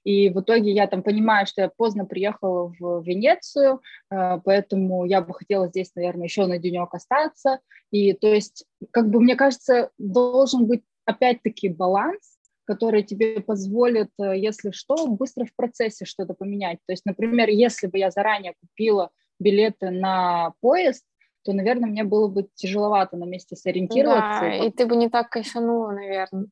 и 0.08 0.30
в 0.30 0.40
итоге 0.40 0.72
я 0.72 0.88
там 0.88 1.04
понимаю, 1.04 1.46
что 1.48 1.64
я 1.64 1.68
поздно 1.68 2.06
приехала 2.06 2.74
в 2.80 3.04
Венецию, 3.04 3.82
э, 4.10 4.40
поэтому 4.46 5.04
я 5.04 5.20
бы 5.20 5.34
хотела 5.34 5.68
здесь, 5.68 5.92
наверное, 5.96 6.28
еще 6.28 6.46
на 6.46 6.60
денек 6.60 6.94
остаться. 6.94 7.60
И 7.92 8.14
то 8.14 8.34
есть, 8.34 8.66
как 8.92 9.10
бы 9.10 9.20
мне 9.20 9.36
кажется, 9.36 9.90
должен 9.98 10.66
быть 10.66 10.84
опять-таки 11.04 11.68
баланс, 11.68 12.38
который 12.64 13.04
тебе 13.04 13.42
позволит, 13.42 14.10
э, 14.18 14.38
если 14.38 14.72
что, 14.72 15.08
быстро 15.08 15.44
в 15.44 15.54
процессе 15.58 16.06
что-то 16.06 16.34
поменять. 16.34 16.80
То 16.86 16.94
есть, 16.94 17.06
например, 17.06 17.50
если 17.50 17.88
бы 17.88 17.98
я 17.98 18.10
заранее 18.10 18.54
купила 18.62 19.10
билеты 19.42 19.90
на 19.90 20.54
поезд, 20.62 21.04
то, 21.44 21.52
наверное, 21.52 21.90
мне 21.90 22.06
было 22.06 22.30
бы 22.30 22.48
тяжеловато 22.56 23.18
на 23.18 23.26
месте 23.26 23.58
сориентироваться. 23.58 24.40
Да, 24.40 24.56
и 24.56 24.72
ты 24.72 24.86
бы 24.86 24.96
не 24.96 25.10
так 25.10 25.30
кайфанула, 25.30 25.92
наверное. 25.92 26.48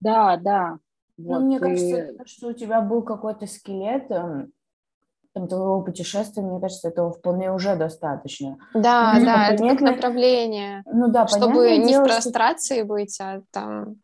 Да, 0.00 0.36
да. 0.36 0.78
Вот, 1.16 1.40
ну, 1.40 1.46
мне 1.46 1.56
и... 1.56 1.60
кажется, 1.60 2.24
что 2.26 2.48
у 2.48 2.52
тебя 2.52 2.80
был 2.80 3.02
какой-то 3.02 3.46
скелет 3.46 4.10
эм, 4.10 4.52
там, 5.32 5.48
твоего 5.48 5.82
путешествия, 5.82 6.42
мне 6.42 6.60
кажется, 6.60 6.88
этого 6.88 7.12
вполне 7.12 7.52
уже 7.52 7.76
достаточно. 7.76 8.58
Да, 8.72 9.14
ну, 9.18 9.24
да, 9.24 9.46
понятно... 9.48 9.64
это 9.64 9.68
как 9.68 9.80
направление. 9.80 10.82
Ну 10.86 11.08
да, 11.08 11.26
Чтобы 11.26 11.76
не 11.78 11.88
дело, 11.88 12.04
в 12.04 12.08
прострации 12.08 12.78
что... 12.78 12.84
быть, 12.86 13.18
а 13.20 13.42
там 13.50 13.96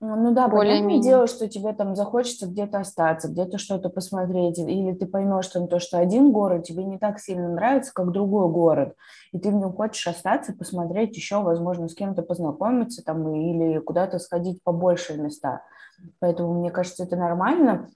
ну, 0.00 0.16
ну 0.16 0.32
да, 0.32 0.48
более 0.48 0.82
понятное 0.82 1.00
дело, 1.02 1.26
что 1.26 1.48
тебе 1.48 1.72
там 1.72 1.96
захочется 1.96 2.46
где-то 2.46 2.80
остаться, 2.80 3.28
где-то 3.28 3.56
что-то 3.56 3.88
посмотреть, 3.88 4.58
или 4.58 4.92
ты 4.92 5.06
поймешь 5.06 5.46
там 5.46 5.66
то, 5.66 5.78
что 5.78 5.98
один 5.98 6.30
город 6.30 6.64
тебе 6.64 6.84
не 6.84 6.98
так 6.98 7.18
сильно 7.18 7.48
нравится, 7.48 7.90
как 7.94 8.12
другой 8.12 8.50
город, 8.50 8.96
и 9.32 9.38
ты 9.38 9.48
в 9.48 9.54
нем 9.54 9.72
хочешь 9.72 10.06
остаться, 10.06 10.52
посмотреть 10.52 11.16
еще, 11.16 11.40
возможно, 11.40 11.88
с 11.88 11.94
кем-то 11.94 12.20
познакомиться 12.20 13.02
там 13.02 13.34
или 13.34 13.78
куда-то 13.78 14.18
сходить 14.18 14.62
по 14.62 14.72
большие 14.72 15.18
места. 15.18 15.62
Поэтому, 16.18 16.54
мне 16.60 16.70
кажется, 16.70 17.04
это 17.04 17.16
нормально. 17.16 17.88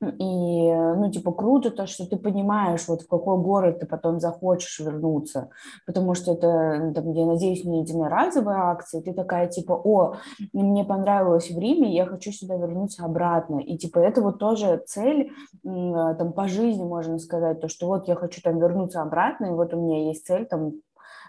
И, 0.00 0.72
ну, 0.72 1.10
типа, 1.10 1.32
круто 1.32 1.72
то, 1.72 1.88
что 1.88 2.06
ты 2.06 2.16
понимаешь, 2.16 2.86
вот 2.86 3.02
в 3.02 3.08
какой 3.08 3.36
город 3.38 3.80
ты 3.80 3.86
потом 3.86 4.20
захочешь 4.20 4.78
вернуться, 4.78 5.50
потому 5.86 6.14
что 6.14 6.34
это, 6.34 6.92
там, 6.94 7.10
я 7.14 7.26
надеюсь, 7.26 7.64
не 7.64 7.80
единоразовая 7.80 8.58
акция, 8.58 9.02
ты 9.02 9.12
такая, 9.12 9.48
типа, 9.48 9.72
о, 9.72 10.14
мне 10.52 10.84
понравилось 10.84 11.50
в 11.50 11.58
Риме, 11.58 11.92
я 11.92 12.06
хочу 12.06 12.30
сюда 12.30 12.54
вернуться 12.54 13.04
обратно, 13.04 13.58
и, 13.58 13.76
типа, 13.76 13.98
это 13.98 14.22
вот 14.22 14.38
тоже 14.38 14.80
цель, 14.86 15.32
там, 15.64 16.32
по 16.32 16.46
жизни, 16.46 16.84
можно 16.84 17.18
сказать, 17.18 17.60
то, 17.60 17.66
что 17.66 17.88
вот 17.88 18.06
я 18.06 18.14
хочу 18.14 18.40
там 18.40 18.60
вернуться 18.60 19.02
обратно, 19.02 19.46
и 19.46 19.50
вот 19.50 19.74
у 19.74 19.82
меня 19.84 20.06
есть 20.06 20.24
цель, 20.24 20.46
там, 20.46 20.74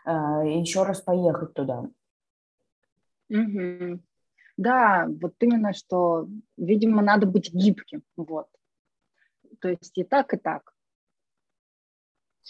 а, 0.05 0.43
еще 0.43 0.83
раз 0.83 1.01
поехать 1.01 1.55
туда. 1.55 1.85
Mm-hmm. 3.31 3.99
Да, 4.59 5.07
вот 5.21 5.35
именно, 5.39 5.71
что, 5.71 6.27
видимо, 6.57 7.01
надо 7.01 7.25
быть 7.25 7.53
гибким, 7.53 8.03
вот. 8.17 8.47
То 9.61 9.69
есть 9.69 9.97
и 9.97 10.03
так, 10.03 10.33
и 10.33 10.37
так. 10.37 10.73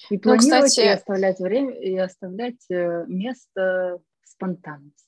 И 0.09 0.15
ну, 0.15 0.19
планировать, 0.19 0.71
кстати... 0.71 0.87
и 0.87 0.89
оставлять 0.89 1.39
время, 1.39 1.79
и 1.79 1.95
оставлять 1.97 2.65
э, 2.71 3.05
место 3.05 3.99
спонтанности. 4.23 5.07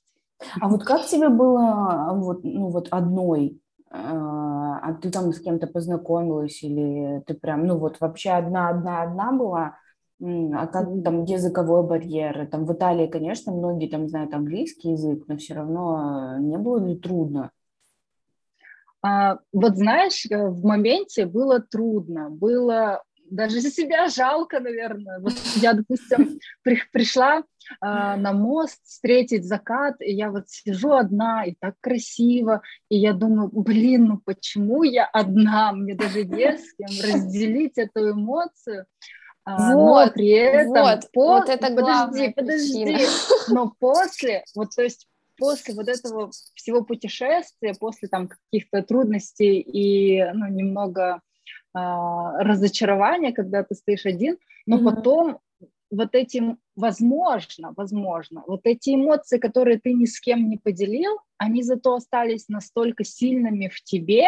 А 0.60 0.70
вот 0.70 0.84
как 0.84 1.08
тебе 1.08 1.30
было 1.30 2.12
вот, 2.14 2.44
ну, 2.44 2.70
вот 2.70 2.90
одной? 2.92 3.60
А, 3.90 4.78
а 4.78 4.94
ты 4.94 5.10
там 5.10 5.34
с 5.34 5.40
кем-то 5.40 5.66
познакомилась 5.66 6.62
или 6.62 7.24
ты 7.26 7.34
прям, 7.34 7.66
ну 7.66 7.80
вот 7.80 8.00
вообще 8.00 8.30
одна-одна-одна 8.30 9.32
была? 9.32 9.78
А 10.24 10.68
как 10.68 10.88
там 11.04 11.24
языковой 11.24 11.88
барьер? 11.88 12.48
Там 12.48 12.66
в 12.66 12.74
Италии, 12.74 13.08
конечно, 13.08 13.52
многие 13.52 13.88
там 13.88 14.08
знают 14.08 14.34
английский 14.34 14.92
язык, 14.92 15.24
но 15.28 15.38
все 15.38 15.56
равно 15.56 16.38
не 16.40 16.58
было 16.58 16.86
ли 16.86 16.96
трудно? 16.96 17.52
А, 19.04 19.40
вот 19.52 19.78
знаешь, 19.78 20.28
э, 20.30 20.48
в 20.48 20.64
моменте 20.64 21.26
было 21.26 21.60
трудно, 21.60 22.30
было 22.30 23.02
даже 23.32 23.62
за 23.62 23.72
себя 23.72 24.10
жалко, 24.10 24.60
наверное. 24.60 25.20
Вот 25.20 25.34
я, 25.56 25.74
допустим, 25.74 26.40
при, 26.64 26.78
пришла 26.92 27.44
а, 27.80 28.18
на 28.18 28.34
мост 28.34 28.80
встретить 28.84 29.46
закат, 29.46 29.96
и 30.02 30.12
я 30.12 30.30
вот 30.30 30.50
сижу 30.50 30.92
одна, 30.92 31.46
и 31.46 31.56
так 31.60 31.76
красиво, 31.80 32.62
и 32.90 32.98
я 32.98 33.14
думаю, 33.14 33.50
блин, 33.52 34.06
ну 34.06 34.22
почему 34.24 34.84
я 34.84 35.06
одна? 35.06 35.72
Мне 35.72 35.96
даже 35.96 36.26
не 36.26 36.58
с 36.58 36.74
кем 36.76 36.90
разделить 37.12 37.78
эту 37.78 38.12
эмоцию. 38.12 38.86
А, 39.44 39.74
вот, 39.74 40.06
но 40.06 40.12
при 40.14 40.30
этом 40.30 40.84
вот, 40.84 41.12
по... 41.12 41.40
вот 41.40 41.50
это 41.50 41.74
подожди, 41.74 42.32
подожди, 42.32 42.98
но 43.50 43.74
после, 43.80 44.44
вот 44.56 44.70
то 44.76 44.84
есть 44.84 45.08
после 45.38 45.74
вот 45.74 45.88
этого 45.88 46.30
всего 46.54 46.84
путешествия, 46.84 47.74
после 47.80 48.08
там 48.08 48.28
каких-то 48.28 48.84
трудностей 48.84 49.60
и 49.60 50.24
ну, 50.34 50.48
немного 50.48 51.22
а, 51.74 52.44
разочарования, 52.44 53.34
когда 53.34 53.64
ты 53.64 53.74
стоишь 53.74 54.06
один, 54.06 54.38
но 54.68 54.78
mm-hmm. 54.78 54.96
потом 54.96 55.40
вот 55.90 56.16
этим, 56.16 56.60
возможно, 56.76 57.74
возможно, 57.76 58.44
вот 58.48 58.62
эти 58.64 58.96
эмоции, 58.96 59.40
которые 59.40 59.80
ты 59.80 59.94
ни 59.94 60.06
с 60.06 60.20
кем 60.20 60.50
не 60.50 60.58
поделил, 60.58 61.18
они 61.38 61.64
зато 61.64 61.96
остались 61.96 62.48
настолько 62.48 63.04
сильными 63.04 63.68
в 63.68 63.84
тебе, 63.84 64.28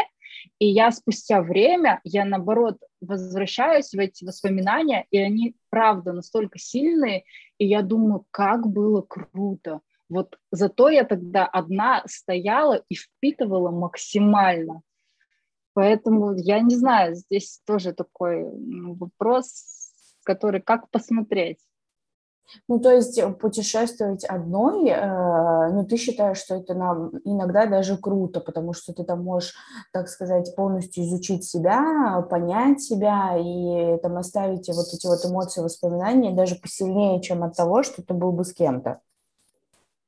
и 0.60 0.68
я 0.68 0.92
спустя 0.92 1.42
время, 1.42 2.00
я 2.04 2.26
наоборот 2.26 2.78
возвращаюсь 3.02 3.94
в 3.94 4.00
эти 4.00 4.24
воспоминания, 4.24 5.06
и 5.12 5.18
они 5.18 5.56
правда 5.70 6.14
настолько 6.14 6.60
сильные, 6.60 7.24
и 7.58 7.68
я 7.68 7.82
думаю, 7.82 8.26
как 8.32 8.68
было 8.68 9.02
круто. 9.02 9.82
Вот 10.10 10.38
зато 10.52 10.90
я 10.90 11.06
тогда 11.06 11.46
одна 11.46 12.04
стояла 12.06 12.84
и 12.90 12.96
впитывала 12.96 13.72
максимально. 13.72 14.82
Поэтому 15.74 16.36
я 16.36 16.60
не 16.60 16.76
знаю, 16.76 17.16
здесь 17.16 17.62
тоже 17.66 17.94
такой 17.94 18.46
вопрос, 18.94 19.66
который 20.24 20.62
как 20.62 20.90
посмотреть. 20.92 21.58
Ну, 22.68 22.80
то 22.80 22.92
есть 22.92 23.18
э, 23.18 23.30
путешествовать 23.32 24.24
одной, 24.26 24.90
э, 24.90 25.70
ну, 25.72 25.86
ты 25.86 25.98
считаешь, 25.98 26.38
что 26.38 26.56
это 26.56 26.74
нам 26.74 27.12
иногда 27.24 27.66
даже 27.66 27.98
круто, 27.98 28.40
потому 28.40 28.74
что 28.74 28.94
ты 28.94 29.04
там 29.04 29.24
можешь, 29.24 29.56
так 29.92 30.08
сказать, 30.08 30.56
полностью 30.56 31.04
изучить 31.04 31.44
себя, 31.44 32.22
понять 32.30 32.82
себя 32.82 33.38
и 33.38 33.98
там 34.02 34.18
оставить 34.18 34.68
вот 34.70 34.88
эти 34.94 35.08
вот 35.08 35.26
эмоции, 35.26 35.62
воспоминания 35.62 36.32
даже 36.32 36.56
посильнее, 36.56 37.22
чем 37.22 37.44
от 37.44 37.56
того, 37.56 37.84
что 37.84 38.02
ты 38.04 38.14
был 38.14 38.32
бы 38.32 38.44
с 38.44 38.54
кем-то. 38.54 39.00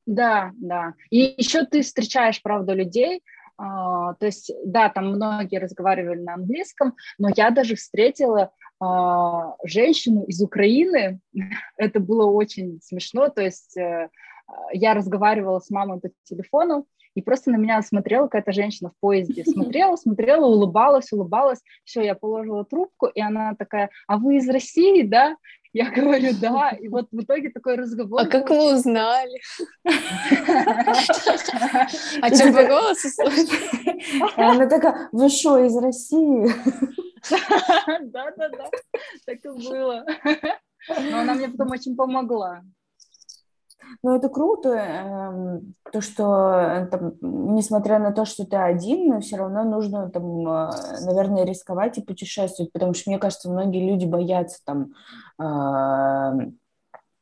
Да, 0.06 0.52
да. 0.56 0.94
И 1.10 1.34
еще 1.38 1.66
ты 1.66 1.82
встречаешь, 1.82 2.42
правда, 2.42 2.74
людей, 2.74 3.24
Uh, 3.58 4.14
то 4.20 4.26
есть, 4.26 4.52
да, 4.66 4.90
там 4.90 5.12
многие 5.12 5.60
разговаривали 5.60 6.20
на 6.20 6.34
английском, 6.34 6.94
но 7.18 7.30
я 7.34 7.52
даже 7.52 7.76
встретила 7.76 8.52
женщину 9.64 10.24
из 10.26 10.42
Украины. 10.42 11.20
Это 11.78 12.00
было 12.00 12.26
очень 12.26 12.80
смешно. 12.82 13.30
То 13.30 13.42
есть 13.42 13.78
э, 13.78 14.10
я 14.74 14.94
разговаривала 14.94 15.60
с 15.60 15.70
мамой 15.70 16.00
по 16.00 16.10
телефону, 16.24 16.88
и 17.16 17.22
просто 17.22 17.50
на 17.50 17.56
меня 17.56 17.82
смотрела 17.82 18.26
какая-то 18.26 18.52
женщина 18.52 18.90
в 18.90 19.00
поезде. 19.00 19.44
Смотрела, 19.48 19.96
смотрела, 19.96 20.46
улыбалась, 20.46 21.12
улыбалась. 21.12 21.62
Все, 21.86 22.02
я 22.02 22.14
положила 22.14 22.66
трубку, 22.66 23.08
и 23.08 23.22
она 23.22 23.56
такая, 23.56 23.90
а 24.08 24.18
вы 24.18 24.38
из 24.38 24.50
России, 24.50 25.04
да? 25.04 25.38
Я 25.74 25.92
говорю, 25.96 26.32
да. 26.40 26.70
И 26.70 26.88
вот 26.90 27.08
в 27.12 27.22
итоге 27.22 27.50
такой 27.50 27.76
разговор. 27.76 28.22
А 28.22 28.26
как 28.26 28.50
вы 28.50 28.76
узнали? 28.76 29.42
А 32.22 32.34
что 32.34 32.54
по 32.54 32.64
голосу 32.64 33.08
Она 34.36 34.68
такая, 34.68 35.10
вы 35.12 35.30
что, 35.30 35.58
из 35.66 35.76
России? 35.78 36.50
Да-да-да, 38.02 38.70
так 39.26 39.38
и 39.44 39.50
было. 39.50 40.06
Но 41.12 41.20
она 41.20 41.34
мне 41.34 41.50
потом 41.50 41.72
очень 41.72 41.96
помогла. 41.96 42.62
Ну, 44.04 44.16
это 44.16 44.30
круто, 44.30 44.70
эм, 44.70 45.76
то, 45.92 46.02
что, 46.02 46.54
э, 46.54 46.88
там, 46.88 47.14
несмотря 47.22 48.00
на 48.00 48.12
то, 48.12 48.26
что 48.26 48.46
ты 48.46 48.56
один, 48.56 49.10
но 49.10 49.20
все 49.22 49.38
равно 49.38 49.64
нужно, 49.64 50.10
там, 50.10 50.48
э, 50.48 50.70
наверное, 51.06 51.46
рисковать 51.46 51.98
и 51.98 52.02
путешествовать, 52.02 52.72
потому 52.72 52.94
что, 52.94 53.10
мне 53.10 53.20
кажется, 53.20 53.50
многие 53.50 53.88
люди 53.88 54.06
боятся, 54.06 54.60
там, 54.66 54.94
э, 55.40 56.52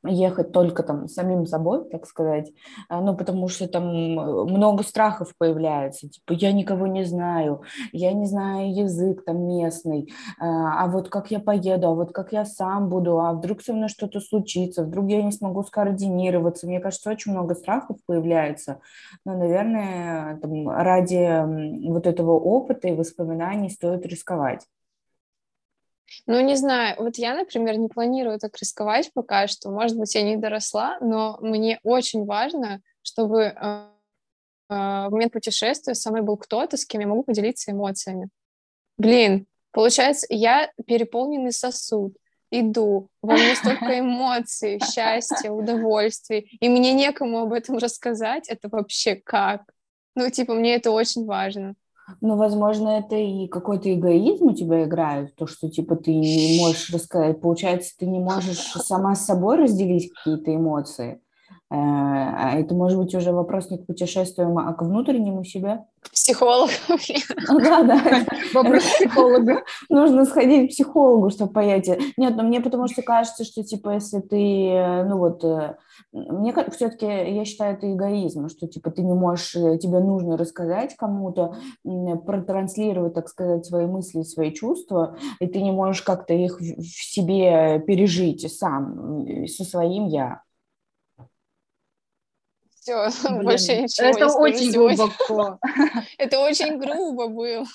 ехать 0.05 0.51
только 0.51 0.83
там 0.83 1.07
самим 1.07 1.45
собой, 1.45 1.87
так 1.89 2.05
сказать, 2.05 2.51
а, 2.89 3.01
ну, 3.01 3.15
потому 3.15 3.47
что 3.47 3.67
там 3.67 3.85
много 3.85 4.83
страхов 4.83 5.33
появляется, 5.37 6.09
типа, 6.09 6.33
я 6.33 6.51
никого 6.51 6.87
не 6.87 7.03
знаю, 7.03 7.61
я 7.91 8.13
не 8.13 8.25
знаю 8.25 8.73
язык 8.73 9.23
там 9.25 9.47
местный, 9.47 10.11
а, 10.39 10.83
а 10.83 10.87
вот 10.87 11.09
как 11.09 11.31
я 11.31 11.39
поеду, 11.39 11.87
а 11.87 11.93
вот 11.93 12.11
как 12.11 12.33
я 12.33 12.45
сам 12.45 12.89
буду, 12.89 13.19
а 13.19 13.33
вдруг 13.33 13.61
со 13.61 13.73
мной 13.73 13.89
что-то 13.89 14.19
случится, 14.19 14.83
вдруг 14.83 15.09
я 15.09 15.23
не 15.23 15.31
смогу 15.31 15.63
скоординироваться, 15.63 16.67
мне 16.67 16.79
кажется, 16.79 17.09
очень 17.09 17.31
много 17.31 17.55
страхов 17.55 17.97
появляется, 18.05 18.79
но, 19.25 19.37
наверное, 19.37 20.37
там, 20.37 20.69
ради 20.69 21.87
вот 21.87 22.07
этого 22.07 22.31
опыта 22.31 22.87
и 22.87 22.95
воспоминаний 22.95 23.69
стоит 23.69 24.05
рисковать. 24.05 24.67
Ну, 26.25 26.39
не 26.41 26.55
знаю, 26.55 26.95
вот 26.99 27.17
я, 27.17 27.35
например, 27.35 27.77
не 27.77 27.87
планирую 27.87 28.39
так 28.39 28.57
рисковать 28.59 29.11
пока 29.13 29.47
что, 29.47 29.71
может 29.71 29.97
быть, 29.97 30.13
я 30.15 30.21
не 30.21 30.37
доросла, 30.37 30.97
но 31.01 31.37
мне 31.41 31.79
очень 31.83 32.25
важно, 32.25 32.81
чтобы 33.01 33.41
э, 33.41 33.53
э, 33.55 33.85
в 34.69 35.09
момент 35.11 35.33
путешествия 35.33 35.95
со 35.95 36.11
мной 36.11 36.21
был 36.21 36.37
кто-то, 36.37 36.77
с 36.77 36.85
кем 36.85 37.01
я 37.01 37.07
могу 37.07 37.23
поделиться 37.23 37.71
эмоциями. 37.71 38.29
Блин, 38.97 39.47
получается, 39.71 40.27
я 40.29 40.71
переполненный 40.85 41.51
сосуд, 41.51 42.15
иду, 42.51 43.09
во 43.21 43.33
мне 43.33 43.55
столько 43.55 43.99
эмоций, 43.99 44.79
счастья, 44.79 45.49
удовольствий, 45.51 46.57
и 46.59 46.69
мне 46.69 46.93
некому 46.93 47.39
об 47.39 47.53
этом 47.53 47.77
рассказать, 47.77 48.47
это 48.49 48.69
вообще 48.69 49.15
как? 49.15 49.63
Ну, 50.15 50.29
типа, 50.29 50.53
мне 50.53 50.75
это 50.75 50.91
очень 50.91 51.25
важно. 51.25 51.73
Ну, 52.21 52.35
возможно, 52.35 52.89
это 52.89 53.15
и 53.15 53.47
какой-то 53.47 53.93
эгоизм 53.93 54.47
у 54.47 54.53
тебя 54.53 54.83
играет, 54.83 55.35
то, 55.35 55.47
что, 55.47 55.69
типа, 55.69 55.95
ты 55.95 56.13
не 56.13 56.59
можешь 56.59 56.89
рассказать. 56.93 57.39
Получается, 57.41 57.93
ты 57.97 58.05
не 58.05 58.19
можешь 58.19 58.57
сама 58.57 59.15
с 59.15 59.25
собой 59.25 59.57
разделить 59.57 60.11
какие-то 60.13 60.53
эмоции. 60.55 61.21
Э, 61.73 61.75
а 61.75 62.55
это 62.55 62.75
может 62.75 62.99
быть 62.99 63.15
уже 63.15 63.31
вопрос 63.31 63.71
не 63.71 63.79
к 63.79 63.87
путешествиям, 63.87 64.55
а 64.59 64.73
к 64.73 64.83
внутреннему 64.83 65.43
себе. 65.43 65.85
К 66.01 66.11
психологу. 66.11 66.71
Ну 67.49 67.59
да, 67.59 67.83
да. 67.83 68.25
Вопрос 68.53 68.83
к 68.83 68.95
психологу. 68.97 69.51
Нужно 69.89 70.25
сходить 70.25 70.69
к 70.69 70.73
психологу, 70.73 71.31
чтобы 71.31 71.51
понять. 71.51 71.89
Нет, 72.15 72.35
но 72.35 72.43
мне 72.43 72.61
потому 72.61 72.87
что 72.87 73.01
кажется, 73.01 73.43
что, 73.43 73.63
типа, 73.63 73.95
если 73.95 74.19
ты, 74.19 75.05
ну 75.07 75.17
вот, 75.17 75.43
э, 75.43 75.75
мне 76.11 76.53
все-таки, 76.71 77.07
я 77.07 77.43
считаю, 77.43 77.75
это 77.75 77.91
эгоизм, 77.91 78.49
что, 78.49 78.67
типа, 78.67 78.91
ты 78.91 79.01
не 79.01 79.13
можешь, 79.13 79.55
э, 79.55 79.79
тебе 79.79 79.99
нужно 79.99 80.37
рассказать 80.37 80.95
кому-то, 80.95 81.55
протранслировать, 81.83 83.15
так 83.15 83.27
сказать, 83.29 83.65
свои 83.65 83.87
мысли, 83.87 84.21
свои 84.21 84.51
чувства, 84.51 85.17
и 85.39 85.47
ты 85.47 85.59
не 85.63 85.71
можешь 85.71 86.03
как-то 86.03 86.35
их 86.35 86.59
в 86.59 86.83
себе 86.83 87.79
пережить 87.79 88.51
сам, 88.53 89.25
со 89.47 89.63
своим 89.63 90.05
«я». 90.05 90.41
Все, 92.83 93.07
больше 93.43 93.83
ничего 93.83 94.07
Это 94.07 94.27
очень 94.37 94.73
глубоко. 94.73 95.57
Это 96.17 96.39
очень 96.39 96.77
грубо 96.77 97.29
было. 97.29 97.65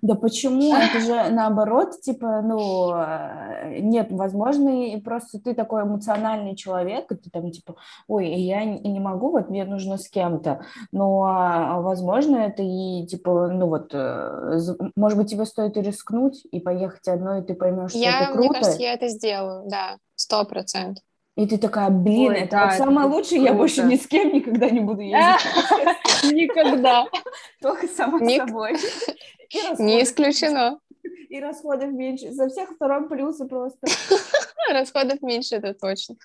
Да 0.00 0.14
почему? 0.14 0.74
Это 0.74 1.00
же 1.00 1.30
наоборот, 1.30 2.00
типа, 2.00 2.40
ну, 2.42 2.94
э, 2.94 3.80
нет, 3.80 4.08
возможно, 4.10 4.86
и 4.86 4.98
просто 5.00 5.38
ты 5.38 5.54
такой 5.54 5.82
эмоциональный 5.82 6.56
человек, 6.56 7.12
и 7.12 7.14
ты 7.14 7.28
там, 7.28 7.50
типа, 7.50 7.76
ой, 8.08 8.32
я 8.34 8.64
не 8.64 9.00
могу, 9.00 9.32
вот 9.32 9.50
мне 9.50 9.64
нужно 9.64 9.98
с 9.98 10.08
кем-то. 10.08 10.64
Но, 10.92 11.24
а, 11.24 11.82
возможно, 11.82 12.36
это 12.36 12.62
и, 12.62 13.06
типа, 13.06 13.48
ну 13.48 13.66
вот, 13.66 13.90
э, 13.92 14.60
может 14.96 15.18
быть, 15.18 15.30
тебе 15.30 15.44
стоит 15.44 15.76
и 15.76 15.82
рискнуть, 15.82 16.46
и 16.50 16.60
поехать 16.60 17.06
одной, 17.06 17.42
и 17.42 17.44
ты 17.44 17.54
поймешь, 17.54 17.90
что 17.90 17.98
я, 17.98 18.22
это 18.22 18.32
круто. 18.32 18.38
Мне 18.38 18.60
кажется, 18.60 18.82
я 18.82 18.94
это 18.94 19.08
сделаю, 19.08 19.68
да, 19.68 19.98
сто 20.16 20.44
процентов. 20.46 21.04
И 21.36 21.46
ты 21.46 21.58
такая, 21.58 21.90
блин, 21.90 22.30
Ой, 22.30 22.38
это 22.42 22.52
да, 22.52 22.66
вот 22.66 22.74
самое 22.76 23.08
лучшее, 23.08 23.42
я 23.42 23.54
больше 23.54 23.82
ни 23.82 23.96
с 23.96 24.06
кем 24.06 24.32
никогда 24.32 24.70
не 24.70 24.78
буду 24.78 25.00
ездить. 25.00 25.52
Никогда. 26.32 27.06
Только 27.60 27.88
сама 27.88 28.18
собой. 28.20 28.76
Не 29.78 30.02
исключено. 30.02 30.78
И 31.28 31.40
расходов 31.40 31.90
меньше. 31.90 32.30
За 32.30 32.48
всех 32.48 32.70
второй 32.70 33.08
плюсы 33.08 33.46
просто. 33.46 33.86
Расходов 34.70 35.20
меньше, 35.22 35.56
это 35.56 35.74
точно. 35.74 36.16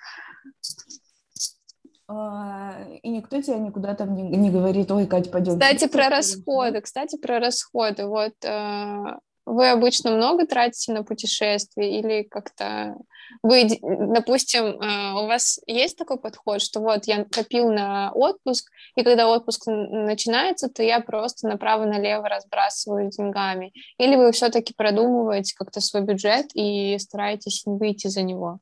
А, 2.08 2.78
и 3.04 3.10
никто 3.10 3.42
тебе 3.42 3.58
никуда 3.58 3.96
там 3.96 4.16
не, 4.16 4.50
говорит, 4.50 4.90
ой, 4.92 5.06
Катя, 5.06 5.30
пойдем. 5.32 5.54
Кстати, 5.54 5.88
про 5.88 6.10
расходы. 6.10 6.82
Кстати, 6.82 7.18
про 7.18 7.40
расходы. 7.40 8.06
Вот 8.06 8.34
э, 8.44 9.04
вы 9.46 9.70
обычно 9.70 10.12
много 10.12 10.48
тратите 10.48 10.94
на 10.94 11.04
путешествия 11.04 12.00
или 12.00 12.24
как-то 12.24 12.96
вы, 13.44 13.68
допустим, 13.82 14.64
э, 14.64 15.14
у 15.14 15.28
вас 15.28 15.60
есть 15.68 15.98
такой 15.98 16.20
подход, 16.20 16.62
что 16.62 16.80
вот 16.80 17.06
я 17.06 17.26
копил 17.26 17.72
на 17.72 18.12
отпуск, 18.12 18.70
и 18.96 19.04
когда 19.04 19.30
отпуск 19.30 19.68
начинается, 19.68 20.70
то 20.70 20.84
я 20.84 21.00
просто 21.00 21.48
направо-налево 21.48 22.28
разбрасываю 22.28 23.10
деньгами? 23.10 23.74
Или 23.98 24.16
вы 24.16 24.32
все-таки 24.32 24.74
продумываете 24.74 25.56
как-то 25.56 25.82
свой 25.82 26.04
бюджет 26.04 26.48
и 26.54 26.98
стараетесь 27.00 27.66
не 27.66 27.78
выйти 27.78 28.08
за 28.08 28.22
него? 28.24 28.60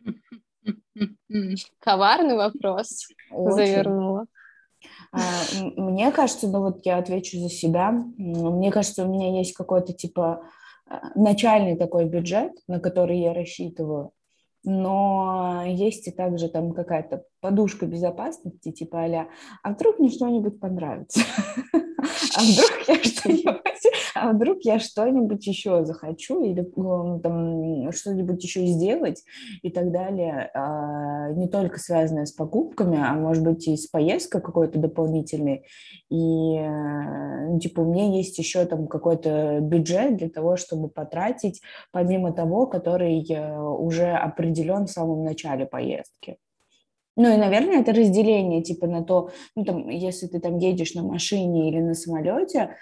Коварный 1.80 2.36
вопрос 2.36 3.08
Очень. 3.30 3.54
завернула. 3.54 4.26
А, 5.12 5.18
мне 5.76 6.10
кажется, 6.10 6.48
ну 6.48 6.60
вот 6.60 6.84
я 6.84 6.98
отвечу 6.98 7.38
за 7.38 7.48
себя. 7.48 7.90
Мне 7.90 8.70
кажется, 8.70 9.04
у 9.04 9.12
меня 9.12 9.38
есть 9.38 9.52
какой-то 9.52 9.92
типа 9.92 10.44
начальный 11.14 11.76
такой 11.76 12.06
бюджет, 12.06 12.52
на 12.68 12.80
который 12.80 13.18
я 13.18 13.34
рассчитываю, 13.34 14.12
но 14.64 15.64
есть 15.66 16.06
и 16.08 16.12
также 16.12 16.48
там 16.48 16.72
какая-то 16.72 17.24
подушка 17.40 17.86
безопасности, 17.86 18.70
типа 18.70 19.04
а 19.04 19.28
а 19.62 19.72
вдруг 19.72 19.98
мне 19.98 20.10
что-нибудь 20.10 20.60
понравится? 20.60 21.20
А 22.02 22.40
вдруг 22.42 22.88
я 22.88 23.02
что-нибудь, 23.02 23.92
а 24.14 24.32
вдруг 24.32 24.58
я 24.62 24.78
что-нибудь 24.78 25.46
еще 25.46 25.84
захочу 25.84 26.44
или 26.44 26.62
там 26.62 27.92
что-нибудь 27.92 28.42
еще 28.42 28.66
сделать 28.66 29.22
и 29.62 29.70
так 29.70 29.92
далее, 29.92 30.50
а, 30.54 31.30
не 31.32 31.48
только 31.48 31.78
связанное 31.78 32.26
с 32.26 32.32
покупками, 32.32 32.98
а 32.98 33.14
может 33.14 33.44
быть 33.44 33.66
и 33.68 33.76
с 33.76 33.86
поездкой 33.86 34.40
какой-то 34.40 34.78
дополнительной. 34.78 35.64
И 36.10 36.56
э, 36.56 37.48
ну, 37.48 37.58
типа 37.58 37.80
у 37.80 37.92
меня 37.92 38.16
есть 38.16 38.38
еще 38.38 38.64
там 38.66 38.86
какой-то 38.86 39.60
бюджет 39.60 40.16
для 40.16 40.28
того, 40.28 40.56
чтобы 40.56 40.88
потратить, 40.88 41.62
помимо 41.90 42.32
того, 42.32 42.66
который 42.66 43.24
э, 43.30 43.58
уже 43.58 44.10
определен 44.12 44.86
в 44.86 44.90
самом 44.90 45.24
начале 45.24 45.66
поездки. 45.66 46.36
Ну 47.16 47.32
и, 47.32 47.36
наверное, 47.36 47.80
это 47.80 47.92
разделение 47.92 48.62
типа 48.62 48.86
на 48.86 49.04
то, 49.04 49.30
ну 49.54 49.64
там, 49.64 49.88
если 49.88 50.26
ты 50.26 50.40
там 50.40 50.58
едешь 50.58 50.94
на 50.94 51.02
машине 51.02 51.68
или 51.68 51.80
на 51.80 51.94
самолете, 51.94 52.76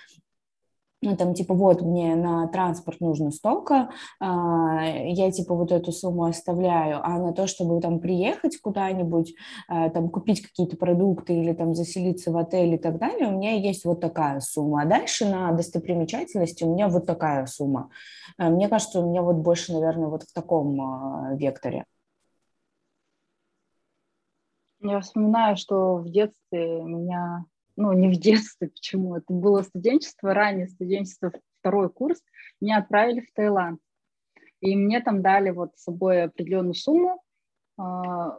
ну, 1.03 1.17
там, 1.17 1.33
типа, 1.33 1.55
вот, 1.55 1.81
мне 1.81 2.15
на 2.15 2.47
транспорт 2.49 3.01
нужно 3.01 3.31
столько, 3.31 3.89
а, 4.21 4.85
я, 4.85 5.31
типа, 5.31 5.55
вот 5.55 5.73
эту 5.73 5.93
сумму 5.93 6.25
оставляю, 6.25 7.01
а 7.03 7.19
на 7.19 7.33
то, 7.33 7.47
чтобы 7.47 7.81
там 7.81 8.01
приехать 8.01 8.61
куда-нибудь, 8.61 9.35
а, 9.67 9.89
там, 9.89 10.11
купить 10.11 10.43
какие-то 10.43 10.77
продукты 10.77 11.35
или 11.35 11.55
там 11.55 11.75
заселиться 11.75 12.31
в 12.33 12.37
отель 12.37 12.75
и 12.75 12.79
так 12.79 12.99
далее, 12.99 13.29
у 13.29 13.33
меня 13.33 13.53
есть 13.53 13.87
вот 13.87 14.01
такая 14.01 14.41
сумма. 14.41 14.83
А 14.83 14.85
дальше 14.85 15.25
на 15.27 15.53
достопримечательности 15.53 16.65
у 16.65 16.75
меня 16.75 16.89
вот 16.89 17.07
такая 17.07 17.47
сумма. 17.47 17.89
А, 18.37 18.51
мне 18.51 18.69
кажется, 18.69 19.01
у 19.01 19.09
меня 19.09 19.23
вот 19.23 19.37
больше, 19.37 19.73
наверное, 19.73 20.09
вот 20.09 20.25
в 20.25 20.33
таком 20.35 20.81
а, 20.83 21.35
векторе. 21.35 21.87
Я 24.83 25.01
вспоминаю, 25.01 25.57
что 25.57 25.97
в 25.97 26.11
детстве 26.11 26.83
меня, 26.83 27.45
ну, 27.77 27.93
не 27.93 28.09
в 28.09 28.19
детстве, 28.19 28.69
почему, 28.75 29.17
это 29.17 29.33
было 29.33 29.63
студенчество, 29.63 30.33
раннее 30.33 30.69
студенчество, 30.69 31.33
второй 31.61 31.91
курс, 31.91 32.23
меня 32.61 32.79
отправили 32.79 33.21
в 33.21 33.33
Таиланд. 33.35 33.81
И 34.61 34.75
мне 34.77 35.01
там 35.01 35.23
дали 35.23 35.51
вот 35.51 35.73
с 35.77 35.85
собой 35.85 36.25
определенную 36.25 36.75
сумму, 36.75 37.23
а, 37.79 38.39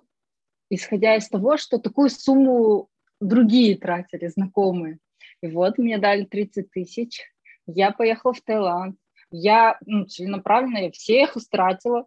исходя 0.70 1.16
из 1.16 1.28
того, 1.30 1.58
что 1.58 1.78
такую 1.78 2.10
сумму 2.10 2.90
другие 3.20 3.78
тратили, 3.78 4.28
знакомые. 4.28 4.98
И 5.42 5.48
вот 5.48 5.78
мне 5.78 5.98
дали 5.98 6.26
30 6.26 6.72
тысяч, 6.72 7.22
я 7.68 7.92
поехала 7.92 8.34
в 8.34 8.42
Таиланд, 8.42 8.98
я 9.32 9.78
ну, 9.86 10.06
целенаправленно 10.06 10.78
я 10.78 10.92
всех 10.92 11.38
истратила, 11.38 12.06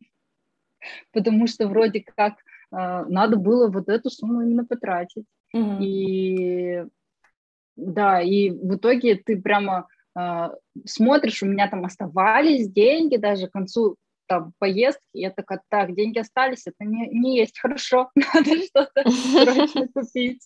потому 1.12 1.46
что 1.46 1.68
вроде 1.68 2.00
как 2.00 2.34
э, 2.34 2.49
надо 2.70 3.36
было 3.36 3.68
вот 3.68 3.88
эту 3.88 4.10
сумму 4.10 4.42
именно 4.42 4.64
потратить. 4.64 5.24
Mm-hmm. 5.54 5.82
И 5.82 6.84
да, 7.76 8.20
и 8.20 8.50
в 8.50 8.76
итоге 8.76 9.16
ты 9.16 9.40
прямо 9.40 9.88
э, 10.18 10.48
смотришь, 10.84 11.42
у 11.42 11.46
меня 11.46 11.68
там 11.68 11.84
оставались 11.84 12.70
деньги 12.70 13.16
даже 13.16 13.48
к 13.48 13.52
концу 13.52 13.96
там 14.26 14.52
поездки, 14.58 15.02
я 15.12 15.30
такая, 15.30 15.60
так, 15.68 15.94
деньги 15.96 16.20
остались, 16.20 16.66
это 16.66 16.84
не, 16.84 17.08
не 17.08 17.38
есть 17.38 17.58
хорошо, 17.58 18.10
надо 18.14 18.62
что-то 18.62 19.10
срочно 19.10 19.88
купить. 19.94 20.42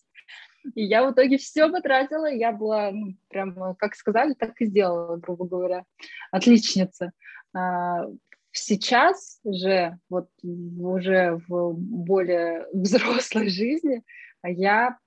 И 0.74 0.84
я 0.84 1.06
в 1.06 1.12
итоге 1.12 1.36
все 1.36 1.68
потратила, 1.68 2.24
я 2.24 2.50
была, 2.50 2.90
ну, 2.90 3.14
прям, 3.28 3.74
как 3.74 3.94
сказали, 3.94 4.32
так 4.32 4.58
и 4.62 4.64
сделала, 4.64 5.16
грубо 5.16 5.46
говоря. 5.46 5.84
Отличница. 6.30 7.12
А, 7.52 8.06
сейчас 8.54 9.40
же, 9.44 9.98
вот 10.08 10.28
уже 10.42 11.40
в 11.48 11.74
более 11.74 12.66
взрослой 12.72 13.48
жизни, 13.48 14.02
я, 14.42 14.98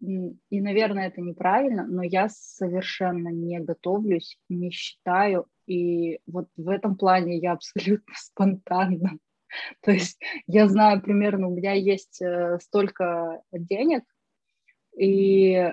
и, 0.00 0.60
наверное, 0.60 1.08
это 1.08 1.20
неправильно, 1.20 1.86
но 1.86 2.02
я 2.02 2.28
совершенно 2.28 3.28
не 3.28 3.58
готовлюсь, 3.60 4.38
не 4.48 4.70
считаю, 4.70 5.46
и 5.66 6.20
вот 6.26 6.48
в 6.56 6.68
этом 6.68 6.96
плане 6.96 7.38
я 7.38 7.52
абсолютно 7.52 8.14
спонтанна. 8.16 9.18
То 9.82 9.92
есть 9.92 10.20
я 10.46 10.68
знаю 10.68 11.00
примерно, 11.00 11.48
у 11.48 11.54
меня 11.54 11.72
есть 11.72 12.20
э, 12.20 12.58
столько 12.60 13.40
денег, 13.52 14.02
и 14.96 15.72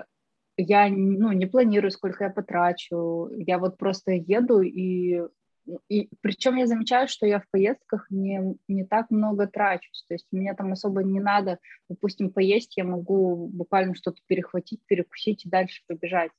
я 0.56 0.88
ну, 0.88 1.32
не 1.32 1.46
планирую, 1.46 1.90
сколько 1.90 2.24
я 2.24 2.30
потрачу. 2.30 3.28
Я 3.34 3.58
вот 3.58 3.78
просто 3.78 4.12
еду 4.12 4.60
и 4.60 5.22
и 5.88 6.08
причем 6.20 6.56
я 6.56 6.66
замечаю, 6.66 7.08
что 7.08 7.26
я 7.26 7.40
в 7.40 7.48
поездках 7.50 8.06
не, 8.10 8.56
не 8.68 8.84
так 8.84 9.10
много 9.10 9.46
трачусь. 9.46 10.04
То 10.08 10.14
есть 10.14 10.26
мне 10.32 10.52
там 10.54 10.72
особо 10.72 11.02
не 11.02 11.20
надо, 11.20 11.58
допустим, 11.88 12.30
поесть, 12.30 12.76
я 12.76 12.84
могу 12.84 13.46
буквально 13.48 13.94
что-то 13.94 14.20
перехватить, 14.26 14.80
перекусить 14.86 15.44
и 15.44 15.48
дальше 15.48 15.82
побежать. 15.86 16.32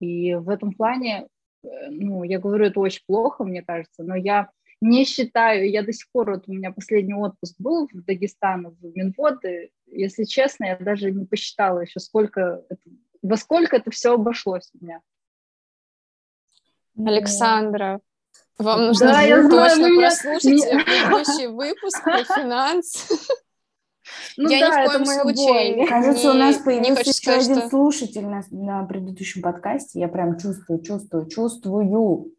И 0.00 0.34
в 0.34 0.48
этом 0.48 0.72
плане, 0.72 1.28
э, 1.62 1.68
ну, 1.90 2.24
я 2.24 2.40
говорю, 2.40 2.64
это 2.64 2.80
очень 2.80 3.04
плохо, 3.06 3.44
мне 3.44 3.62
кажется, 3.62 4.02
но 4.02 4.16
я 4.16 4.50
не 4.80 5.04
считаю, 5.04 5.70
я 5.70 5.84
до 5.84 5.92
сих 5.92 6.10
пор, 6.10 6.32
вот 6.32 6.48
у 6.48 6.52
меня 6.52 6.72
последний 6.72 7.14
отпуск 7.14 7.54
был 7.60 7.88
в 7.92 8.04
Дагестане, 8.04 8.70
в 8.70 8.96
Минводы, 8.96 9.70
если 9.86 10.24
честно, 10.24 10.64
я 10.64 10.76
даже 10.76 11.12
не 11.12 11.24
посчитала 11.24 11.80
еще, 11.80 12.00
сколько, 12.00 12.64
это, 12.68 12.82
во 13.22 13.36
сколько 13.36 13.76
это 13.76 13.92
все 13.92 14.14
обошлось 14.14 14.72
у 14.74 14.84
меня. 14.84 15.00
Александра, 16.96 18.00
вам 18.58 18.86
нужно 18.86 19.06
да, 19.08 19.22
я 19.22 19.36
точно 19.42 19.74
знаю, 19.74 19.96
прослушать 19.98 20.44
меня... 20.44 20.84
предыдущий 20.84 21.46
выпуск 21.46 22.02
про 22.02 22.24
финансы. 22.24 23.14
Ну 24.36 24.50
я 24.50 24.68
да, 24.68 24.84
ни 24.84 24.88
в 24.88 24.90
коем 24.90 25.06
случае 25.06 25.76
боль. 25.76 25.88
Кажется, 25.88 26.30
у 26.30 26.34
нас 26.34 26.56
появился 26.56 27.00
еще 27.00 27.12
сказать, 27.12 27.44
один 27.44 27.58
что... 27.58 27.68
слушатель 27.68 28.26
на, 28.26 28.42
на 28.50 28.84
предыдущем 28.84 29.42
подкасте. 29.42 30.00
Я 30.00 30.08
прям 30.08 30.38
чувствую, 30.38 30.82
чувствую, 30.82 31.28
чувствую. 31.28 32.34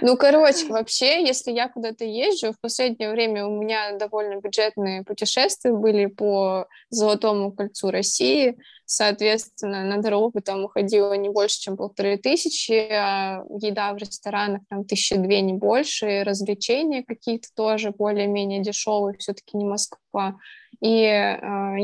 Ну, 0.00 0.16
короче, 0.16 0.66
вообще, 0.66 1.24
если 1.24 1.52
я 1.52 1.68
куда-то 1.68 2.04
езжу, 2.04 2.52
в 2.52 2.60
последнее 2.60 3.10
время 3.10 3.46
у 3.46 3.50
меня 3.50 3.92
довольно 3.92 4.40
бюджетные 4.40 5.04
путешествия 5.04 5.72
были 5.72 6.06
по 6.06 6.66
Золотому 6.90 7.52
кольцу 7.52 7.90
России, 7.90 8.58
соответственно, 8.84 9.84
на 9.84 9.98
дорогу 9.98 10.40
там 10.40 10.64
уходило 10.64 11.12
не 11.14 11.28
больше, 11.28 11.60
чем 11.60 11.76
полторы 11.76 12.16
тысячи, 12.16 12.72
а 12.72 13.44
еда 13.60 13.92
в 13.92 13.98
ресторанах 13.98 14.62
там 14.68 14.84
тысячи 14.84 15.16
две, 15.16 15.40
не 15.40 15.52
больше, 15.52 16.24
развлечения 16.24 17.04
какие-то 17.04 17.48
тоже 17.54 17.90
более-менее 17.90 18.62
дешевые, 18.62 19.18
все-таки 19.18 19.56
не 19.56 19.64
Москва. 19.64 20.36
И 20.80 21.02
э, 21.02 21.38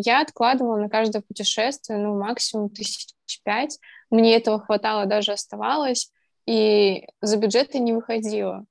я 0.05 0.21
откладывала 0.21 0.77
на 0.77 0.89
каждое 0.89 1.23
путешествие, 1.23 1.99
ну, 1.99 2.19
максимум 2.19 2.71
тысяч 2.71 3.15
пять. 3.43 3.79
Мне 4.11 4.37
этого 4.37 4.61
хватало, 4.61 5.07
даже 5.07 5.33
оставалось 5.33 6.11
и 6.47 7.07
за 7.21 7.37
бюджеты 7.37 7.79
не 7.79 7.93
выходила. 7.93 8.65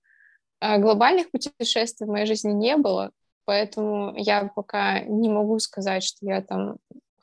А 0.60 0.78
глобальных 0.78 1.30
путешествий 1.32 2.08
в 2.08 2.10
моей 2.10 2.26
жизни 2.26 2.52
не 2.52 2.78
было, 2.78 3.12
поэтому 3.46 4.14
я 4.16 4.50
пока 4.56 5.02
не 5.02 5.30
могу 5.30 5.60
сказать, 5.60 6.04
что 6.04 6.26
я 6.26 6.42
там 6.42 6.78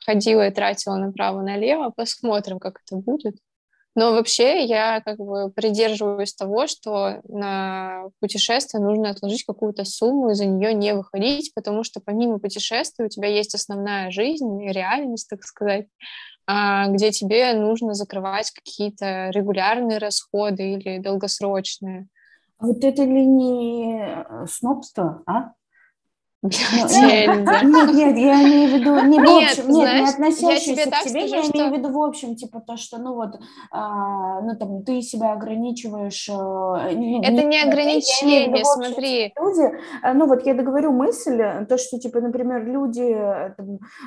ходила 0.05 0.47
и 0.47 0.51
тратила 0.51 0.95
направо-налево. 0.95 1.91
Посмотрим, 1.95 2.59
как 2.59 2.81
это 2.85 2.97
будет. 2.97 3.37
Но 3.93 4.13
вообще 4.13 4.63
я 4.63 5.01
как 5.01 5.17
бы 5.17 5.51
придерживаюсь 5.51 6.33
того, 6.33 6.67
что 6.67 7.21
на 7.27 8.05
путешествие 8.19 8.81
нужно 8.81 9.09
отложить 9.09 9.43
какую-то 9.43 9.83
сумму 9.83 10.31
и 10.31 10.33
за 10.33 10.45
нее 10.45 10.73
не 10.73 10.93
выходить, 10.93 11.53
потому 11.53 11.83
что 11.83 11.99
помимо 11.99 12.39
путешествия 12.39 13.05
у 13.05 13.09
тебя 13.09 13.27
есть 13.27 13.53
основная 13.53 14.09
жизнь, 14.11 14.65
реальность, 14.67 15.27
так 15.29 15.43
сказать. 15.43 15.87
А, 16.47 16.87
где 16.87 17.11
тебе 17.11 17.53
нужно 17.53 17.93
закрывать 17.93 18.51
какие-то 18.51 19.29
регулярные 19.29 19.99
расходы 19.99 20.73
или 20.73 20.97
долгосрочные. 20.97 22.07
А 22.57 22.67
вот 22.67 22.83
это 22.83 23.03
ли 23.03 23.25
не 23.25 24.01
э, 24.01 24.45
снобство, 24.47 25.23
а? 25.25 25.53
Нет, 26.43 27.45
нет, 27.93 28.17
я 28.17 28.43
имею 28.43 28.69
в 28.69 28.73
виду 28.73 28.99
не 29.05 29.19
в 29.19 29.29
общем, 29.29 29.69
нет, 29.69 29.93
не 29.93 30.09
относящийся 30.09 30.89
к 30.89 31.03
тебе, 31.03 31.27
я 31.27 31.41
имею 31.41 31.69
в 31.69 31.77
виду 31.77 31.91
в 31.91 32.01
общем, 32.01 32.35
типа 32.35 32.61
то, 32.61 32.77
что, 32.77 32.97
ну 32.97 33.13
вот, 33.13 33.39
а, 33.69 34.41
ну 34.41 34.57
там, 34.57 34.83
ты 34.83 35.03
себя 35.03 35.33
ограничиваешь. 35.33 36.27
Э, 36.29 36.89
это 36.89 37.43
не 37.43 37.61
ограничение, 37.61 38.65
смотри. 38.65 39.33
Люди, 39.37 39.71
э, 40.03 40.13
ну 40.13 40.25
вот 40.25 40.43
я 40.47 40.55
договорю 40.55 40.91
мысль, 40.93 41.37
то, 41.69 41.77
что, 41.77 41.99
типа, 41.99 42.21
например, 42.21 42.65
люди, 42.65 43.03
э, 43.03 43.53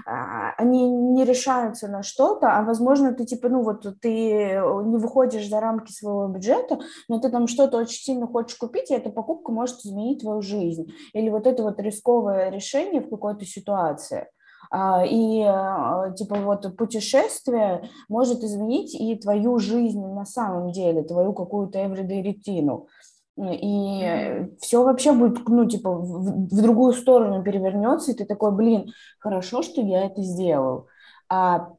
а, 0.04 0.54
они 0.58 0.90
не 0.90 1.24
решаются 1.24 1.86
на 1.86 2.02
что-то, 2.02 2.48
а 2.48 2.64
возможно, 2.64 3.12
ты, 3.12 3.26
типа, 3.26 3.48
ну 3.48 3.62
вот, 3.62 3.82
ты 4.00 4.08
не 4.10 4.96
выходишь 4.96 5.48
за 5.48 5.60
рамки 5.60 5.92
своего 5.92 6.26
бюджета, 6.26 6.80
но 7.08 7.20
ты 7.20 7.28
там 7.28 7.46
что-то 7.46 7.78
очень 7.78 8.02
сильно 8.02 8.26
хочешь 8.26 8.56
купить, 8.56 8.90
и 8.90 8.94
эта 8.94 9.10
покупка 9.10 9.52
может 9.52 9.84
изменить 9.84 10.22
твою 10.22 10.42
жизнь. 10.42 10.92
Или 11.12 11.30
вот 11.30 11.46
это 11.46 11.62
вот 11.62 11.78
рисковое 11.78 12.23
новое 12.24 12.50
решение 12.50 13.00
в 13.00 13.10
какой-то 13.10 13.44
ситуации. 13.44 14.26
А, 14.70 15.04
и 15.04 15.42
а, 15.42 16.10
типа 16.12 16.36
вот 16.36 16.76
путешествие 16.76 17.88
может 18.08 18.42
изменить 18.42 18.94
и 18.94 19.14
твою 19.16 19.58
жизнь 19.58 20.04
на 20.04 20.24
самом 20.24 20.72
деле, 20.72 21.02
твою 21.02 21.32
какую-то 21.32 21.78
everyday 21.78 22.24
рутину. 22.24 22.88
И 23.36 24.02
mm-hmm. 24.02 24.56
все 24.60 24.84
вообще 24.84 25.12
будет, 25.12 25.48
ну, 25.48 25.68
типа, 25.68 25.90
в, 25.90 26.46
в 26.46 26.62
другую 26.62 26.92
сторону 26.92 27.42
перевернется, 27.42 28.12
и 28.12 28.14
ты 28.14 28.24
такой, 28.26 28.52
блин, 28.52 28.92
хорошо, 29.18 29.62
что 29.62 29.80
я 29.80 30.06
это 30.06 30.22
сделал. 30.22 30.86
А 31.28 31.70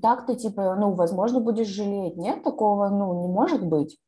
так 0.00 0.24
ты, 0.26 0.36
типа, 0.36 0.76
ну, 0.76 0.92
возможно, 0.92 1.40
будешь 1.40 1.66
жалеть. 1.66 2.16
Нет, 2.16 2.44
такого, 2.44 2.90
ну, 2.90 3.22
не 3.22 3.28
может 3.28 3.66
быть. 3.66 3.98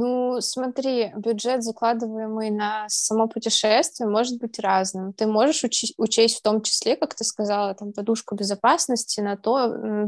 Ну, 0.00 0.40
смотри, 0.40 1.12
бюджет, 1.16 1.64
закладываемый 1.64 2.50
на 2.50 2.84
само 2.88 3.26
путешествие, 3.26 4.08
может 4.08 4.38
быть 4.38 4.60
разным. 4.60 5.12
Ты 5.12 5.26
можешь 5.26 5.64
учи- 5.64 5.92
учесть 5.96 6.38
в 6.38 6.42
том 6.42 6.62
числе, 6.62 6.94
как 6.94 7.16
ты 7.16 7.24
сказала, 7.24 7.74
там, 7.74 7.92
подушку 7.92 8.36
безопасности 8.36 9.20
на 9.20 9.36
то, 9.36 9.66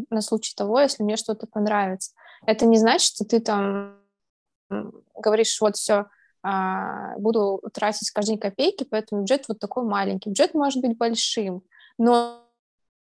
на 0.09 0.21
случай 0.21 0.55
того, 0.55 0.79
если 0.79 1.03
мне 1.03 1.17
что-то 1.17 1.49
понравится. 1.49 2.13
Это 2.47 2.67
не 2.67 2.79
значит, 2.79 3.17
что 3.17 3.25
ты 3.25 3.41
там 3.41 3.97
говоришь, 5.17 5.61
вот 5.61 5.75
все, 5.75 6.07
а, 6.45 7.19
буду 7.19 7.61
тратить 7.75 8.13
каждый 8.13 8.35
день 8.35 8.39
копейки, 8.39 8.85
поэтому 8.85 9.23
бюджет 9.23 9.47
вот 9.49 9.59
такой 9.59 9.83
маленький. 9.83 10.29
Бюджет 10.29 10.55
может 10.55 10.81
быть 10.83 10.97
большим, 10.97 11.65
но 11.99 12.45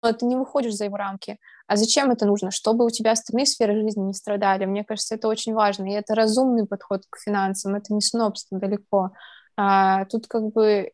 ты 0.02 0.26
не 0.26 0.36
выходишь 0.36 0.74
за 0.74 0.86
его 0.86 0.98
рамки. 0.98 1.38
А 1.68 1.76
зачем 1.76 2.12
это 2.12 2.26
нужно? 2.26 2.52
Чтобы 2.52 2.86
у 2.86 2.90
тебя 2.90 3.12
остальные 3.12 3.46
сферы 3.46 3.76
жизни 3.76 4.02
не 4.02 4.14
страдали. 4.14 4.66
Мне 4.66 4.84
кажется, 4.84 5.16
это 5.16 5.28
очень 5.28 5.54
важно. 5.54 5.86
И 5.86 5.94
это 5.94 6.16
разумный 6.16 6.66
подход 6.66 7.04
к 7.10 7.18
финансам. 7.18 7.76
Это 7.76 7.94
не 7.94 8.02
снобство 8.02 8.60
далеко. 8.60 9.12
А, 9.58 10.06
тут 10.06 10.28
как 10.28 10.52
бы 10.52 10.92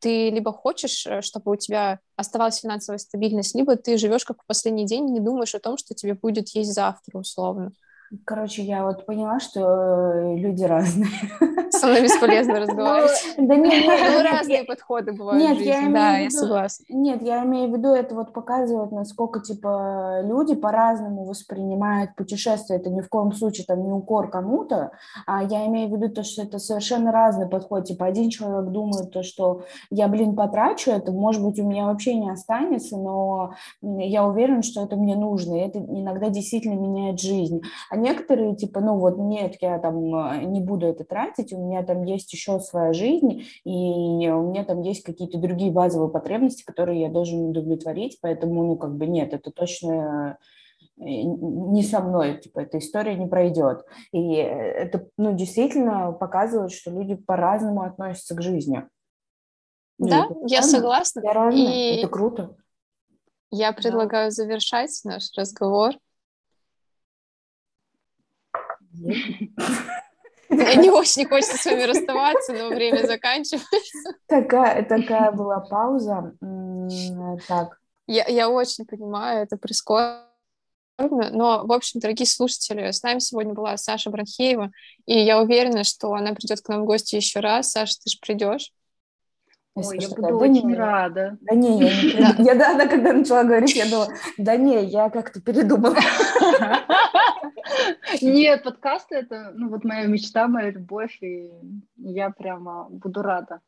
ты 0.00 0.30
либо 0.30 0.52
хочешь, 0.52 1.06
э, 1.06 1.20
чтобы 1.20 1.52
у 1.52 1.56
тебя 1.56 2.00
оставалась 2.16 2.60
финансовая 2.60 2.98
стабильность, 2.98 3.54
либо 3.54 3.76
ты 3.76 3.98
живешь 3.98 4.24
как 4.24 4.42
в 4.42 4.46
последний 4.46 4.86
день 4.86 5.08
и 5.08 5.12
не 5.12 5.20
думаешь 5.20 5.54
о 5.54 5.60
том, 5.60 5.76
что 5.76 5.94
тебе 5.94 6.14
будет 6.14 6.48
есть 6.50 6.72
завтра, 6.72 7.18
условно. 7.18 7.72
Короче, 8.24 8.62
я 8.62 8.84
вот 8.84 9.06
поняла, 9.06 9.38
что 9.38 10.34
люди 10.34 10.64
разные. 10.64 11.10
Со 11.70 11.86
мной 11.86 12.02
бесполезно 12.02 12.54
разговаривать. 12.60 13.34
Да 13.38 13.54
нет, 13.54 13.84
ну 13.86 14.22
разные 14.22 14.64
подходы 14.64 15.12
бывают 15.12 15.40
Нет, 15.40 15.60
я 15.60 15.88
да, 15.88 16.18
я 16.18 16.30
согласна. 16.30 16.84
Нет, 16.88 17.22
я 17.22 17.44
имею 17.44 17.70
в 17.70 17.76
виду, 17.76 17.90
это 17.90 18.16
вот 18.16 18.32
показывает, 18.32 18.90
насколько, 18.90 19.40
типа, 19.40 20.22
люди 20.24 20.56
по-разному 20.56 21.24
воспринимают 21.24 22.16
путешествие. 22.16 22.80
Это 22.80 22.90
ни 22.90 23.00
в 23.00 23.08
коем 23.08 23.32
случае 23.32 23.64
там 23.66 23.84
не 23.84 23.92
укор 23.92 24.28
кому-то, 24.28 24.90
а 25.26 25.44
я 25.44 25.64
имею 25.66 25.88
в 25.88 25.96
виду 25.96 26.12
то, 26.12 26.24
что 26.24 26.42
это 26.42 26.58
совершенно 26.58 27.12
разный 27.12 27.48
подход. 27.48 27.84
Типа, 27.84 28.06
один 28.06 28.28
человек 28.30 28.72
думает 28.72 29.12
то, 29.12 29.22
что 29.22 29.62
я, 29.90 30.08
блин, 30.08 30.34
потрачу 30.34 30.90
это, 30.90 31.12
может 31.12 31.44
быть, 31.44 31.60
у 31.60 31.64
меня 31.64 31.86
вообще 31.86 32.14
не 32.14 32.30
останется, 32.30 32.96
но 32.96 33.54
я 33.82 34.26
уверен, 34.26 34.64
что 34.64 34.82
это 34.82 34.96
мне 34.96 35.14
нужно, 35.14 35.54
и 35.54 35.60
это 35.60 35.78
иногда 35.78 36.28
действительно 36.28 36.74
меняет 36.74 37.20
жизнь. 37.20 37.62
Некоторые, 38.00 38.56
типа, 38.56 38.80
ну 38.80 38.98
вот 38.98 39.18
нет, 39.18 39.56
я 39.60 39.78
там 39.78 40.14
э, 40.14 40.44
не 40.44 40.60
буду 40.60 40.86
это 40.86 41.04
тратить, 41.04 41.52
у 41.52 41.58
меня 41.58 41.82
там 41.82 42.02
есть 42.04 42.32
еще 42.32 42.58
своя 42.60 42.92
жизнь, 42.92 43.44
и 43.64 43.70
у 43.70 44.42
меня 44.48 44.64
там 44.64 44.80
есть 44.80 45.04
какие-то 45.04 45.38
другие 45.38 45.70
базовые 45.70 46.10
потребности, 46.10 46.64
которые 46.64 47.00
я 47.00 47.10
должен 47.10 47.50
удовлетворить, 47.50 48.18
поэтому, 48.20 48.64
ну, 48.64 48.76
как 48.76 48.96
бы 48.96 49.06
нет, 49.06 49.34
это 49.34 49.50
точно 49.50 50.38
э, 50.98 51.02
не 51.04 51.82
со 51.82 52.00
мной, 52.00 52.38
типа, 52.38 52.60
эта 52.60 52.78
история 52.78 53.14
не 53.14 53.26
пройдет. 53.26 53.84
И 54.12 54.32
это, 54.32 55.06
ну, 55.16 55.34
действительно 55.34 56.12
показывает, 56.12 56.72
что 56.72 56.90
люди 56.90 57.14
по-разному 57.14 57.82
относятся 57.82 58.34
к 58.34 58.42
жизни. 58.42 58.84
Ну, 59.98 60.08
да, 60.08 60.28
я 60.46 60.62
согласна. 60.62 61.22
Равна. 61.22 61.54
И 61.54 61.98
это 61.98 62.08
круто. 62.08 62.56
Я 63.50 63.72
предлагаю 63.72 64.28
да. 64.28 64.30
завершать 64.30 64.98
наш 65.04 65.30
разговор. 65.36 65.94
Мне 70.50 70.76
не 70.76 70.90
очень 70.90 71.28
хочется 71.28 71.56
с 71.56 71.64
вами 71.64 71.82
расставаться, 71.84 72.52
но 72.52 72.68
время 72.68 73.06
заканчивается. 73.06 74.14
Такая, 74.26 74.84
такая 74.84 75.30
была 75.30 75.60
пауза. 75.60 76.32
Так. 77.46 77.78
Я, 78.06 78.24
я 78.26 78.50
очень 78.50 78.84
понимаю, 78.84 79.44
это 79.44 79.56
прискорбно. 79.56 80.26
Но, 80.98 81.64
в 81.64 81.72
общем, 81.72 82.00
дорогие 82.00 82.26
слушатели, 82.26 82.90
с 82.90 83.02
нами 83.02 83.20
сегодня 83.20 83.54
была 83.54 83.76
Саша 83.76 84.10
Бранхеева, 84.10 84.70
и 85.06 85.18
я 85.18 85.40
уверена, 85.40 85.84
что 85.84 86.12
она 86.12 86.34
придет 86.34 86.60
к 86.60 86.68
нам 86.68 86.82
в 86.82 86.84
гости 86.86 87.16
еще 87.16 87.40
раз. 87.40 87.70
Саша, 87.70 87.94
ты 88.02 88.10
же 88.10 88.18
придешь? 88.20 88.72
Ой, 89.74 89.98
я 90.00 90.08
буду 90.08 90.38
очень 90.38 90.66
не, 90.66 90.74
рада. 90.74 91.38
Да 91.40 91.54
не, 91.54 91.78
я 91.78 92.02
не 92.02 92.12
да. 92.18 92.34
Я, 92.38 92.54
да, 92.56 92.70
она 92.72 92.86
когда 92.86 93.12
начала 93.12 93.44
говорить, 93.44 93.74
я 93.76 93.88
думала, 93.88 94.08
да 94.36 94.56
не, 94.56 94.84
я 94.84 95.10
как-то 95.10 95.40
передумала. 95.40 95.96
Нет, 98.22 98.62
подкасты— 98.62 99.14
это, 99.16 99.52
ну, 99.54 99.68
вот 99.68 99.84
моя 99.84 100.06
мечта, 100.06 100.48
моя 100.48 100.70
любовь, 100.70 101.18
и 101.22 101.50
я 101.96 102.30
прямо 102.30 102.88
буду 102.90 103.22
рада. 103.22 103.60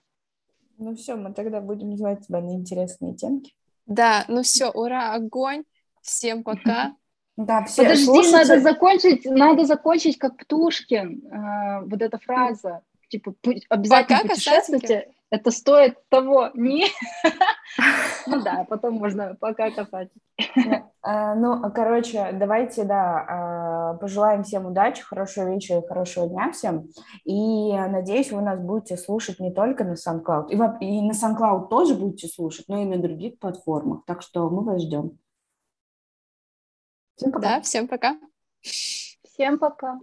Ну 0.79 0.95
все, 0.97 1.17
мы 1.17 1.33
тогда 1.33 1.61
будем 1.61 1.97
звать 1.97 2.27
тебя 2.27 2.41
на 2.41 2.55
интересные 2.55 3.15
темки. 3.15 3.55
Да, 3.87 4.25
ну 4.29 4.43
все, 4.43 4.71
ура, 4.71 5.13
огонь, 5.13 5.65
всем 6.01 6.43
пока. 6.43 6.95
Да, 7.35 7.65
все 7.65 7.85
Подожди, 7.85 8.05
слушайте. 8.05 8.37
надо 8.37 8.61
закончить, 8.61 9.25
надо 9.25 9.65
закончить 9.65 10.19
как 10.19 10.37
Птушкин, 10.37 11.23
э, 11.27 11.81
вот 11.87 12.03
эта 12.03 12.19
фраза, 12.19 12.83
типа, 13.09 13.35
обязательно 13.71 14.19
пока 14.19 14.29
путешествуйте, 14.29 15.09
это 15.33 15.51
стоит 15.51 15.97
того, 16.11 16.51
не... 16.55 16.87
Ну 18.27 18.43
да, 18.43 18.67
потом 18.69 18.95
можно 18.95 19.35
пока 19.41 19.71
копать. 19.71 20.11
А, 21.01 21.35
ну, 21.35 21.61
короче, 21.73 22.31
давайте, 22.35 22.85
да, 22.85 23.27
а, 23.29 23.95
пожелаем 23.95 24.45
всем 24.45 24.67
удачи, 24.67 25.03
хорошего 25.03 25.51
вечера 25.51 25.81
и 25.81 25.87
хорошего 25.89 26.29
дня 26.29 26.53
всем. 26.53 26.91
И 27.25 27.73
надеюсь, 27.73 28.31
вы 28.31 28.43
нас 28.43 28.61
будете 28.61 28.97
слушать 28.99 29.41
не 29.41 29.53
только 29.53 29.85
на 29.85 29.95
SoundCloud, 29.95 30.51
и, 30.51 30.85
и 30.85 31.01
на 31.01 31.13
SoundCloud 31.13 31.69
тоже 31.69 31.95
будете 31.95 32.29
слушать, 32.29 32.67
но 32.69 32.83
и 32.83 32.85
на 32.85 32.99
других 32.99 33.39
платформах. 33.39 34.05
Так 34.05 34.21
что 34.21 34.51
мы 34.51 34.63
вас 34.63 34.83
ждем. 34.83 35.19
Всем 37.17 37.33
пока. 37.33 37.49
Да, 37.49 37.61
всем 37.63 37.89
пока. 37.89 38.17
Всем 38.61 39.59
пока. 39.59 39.99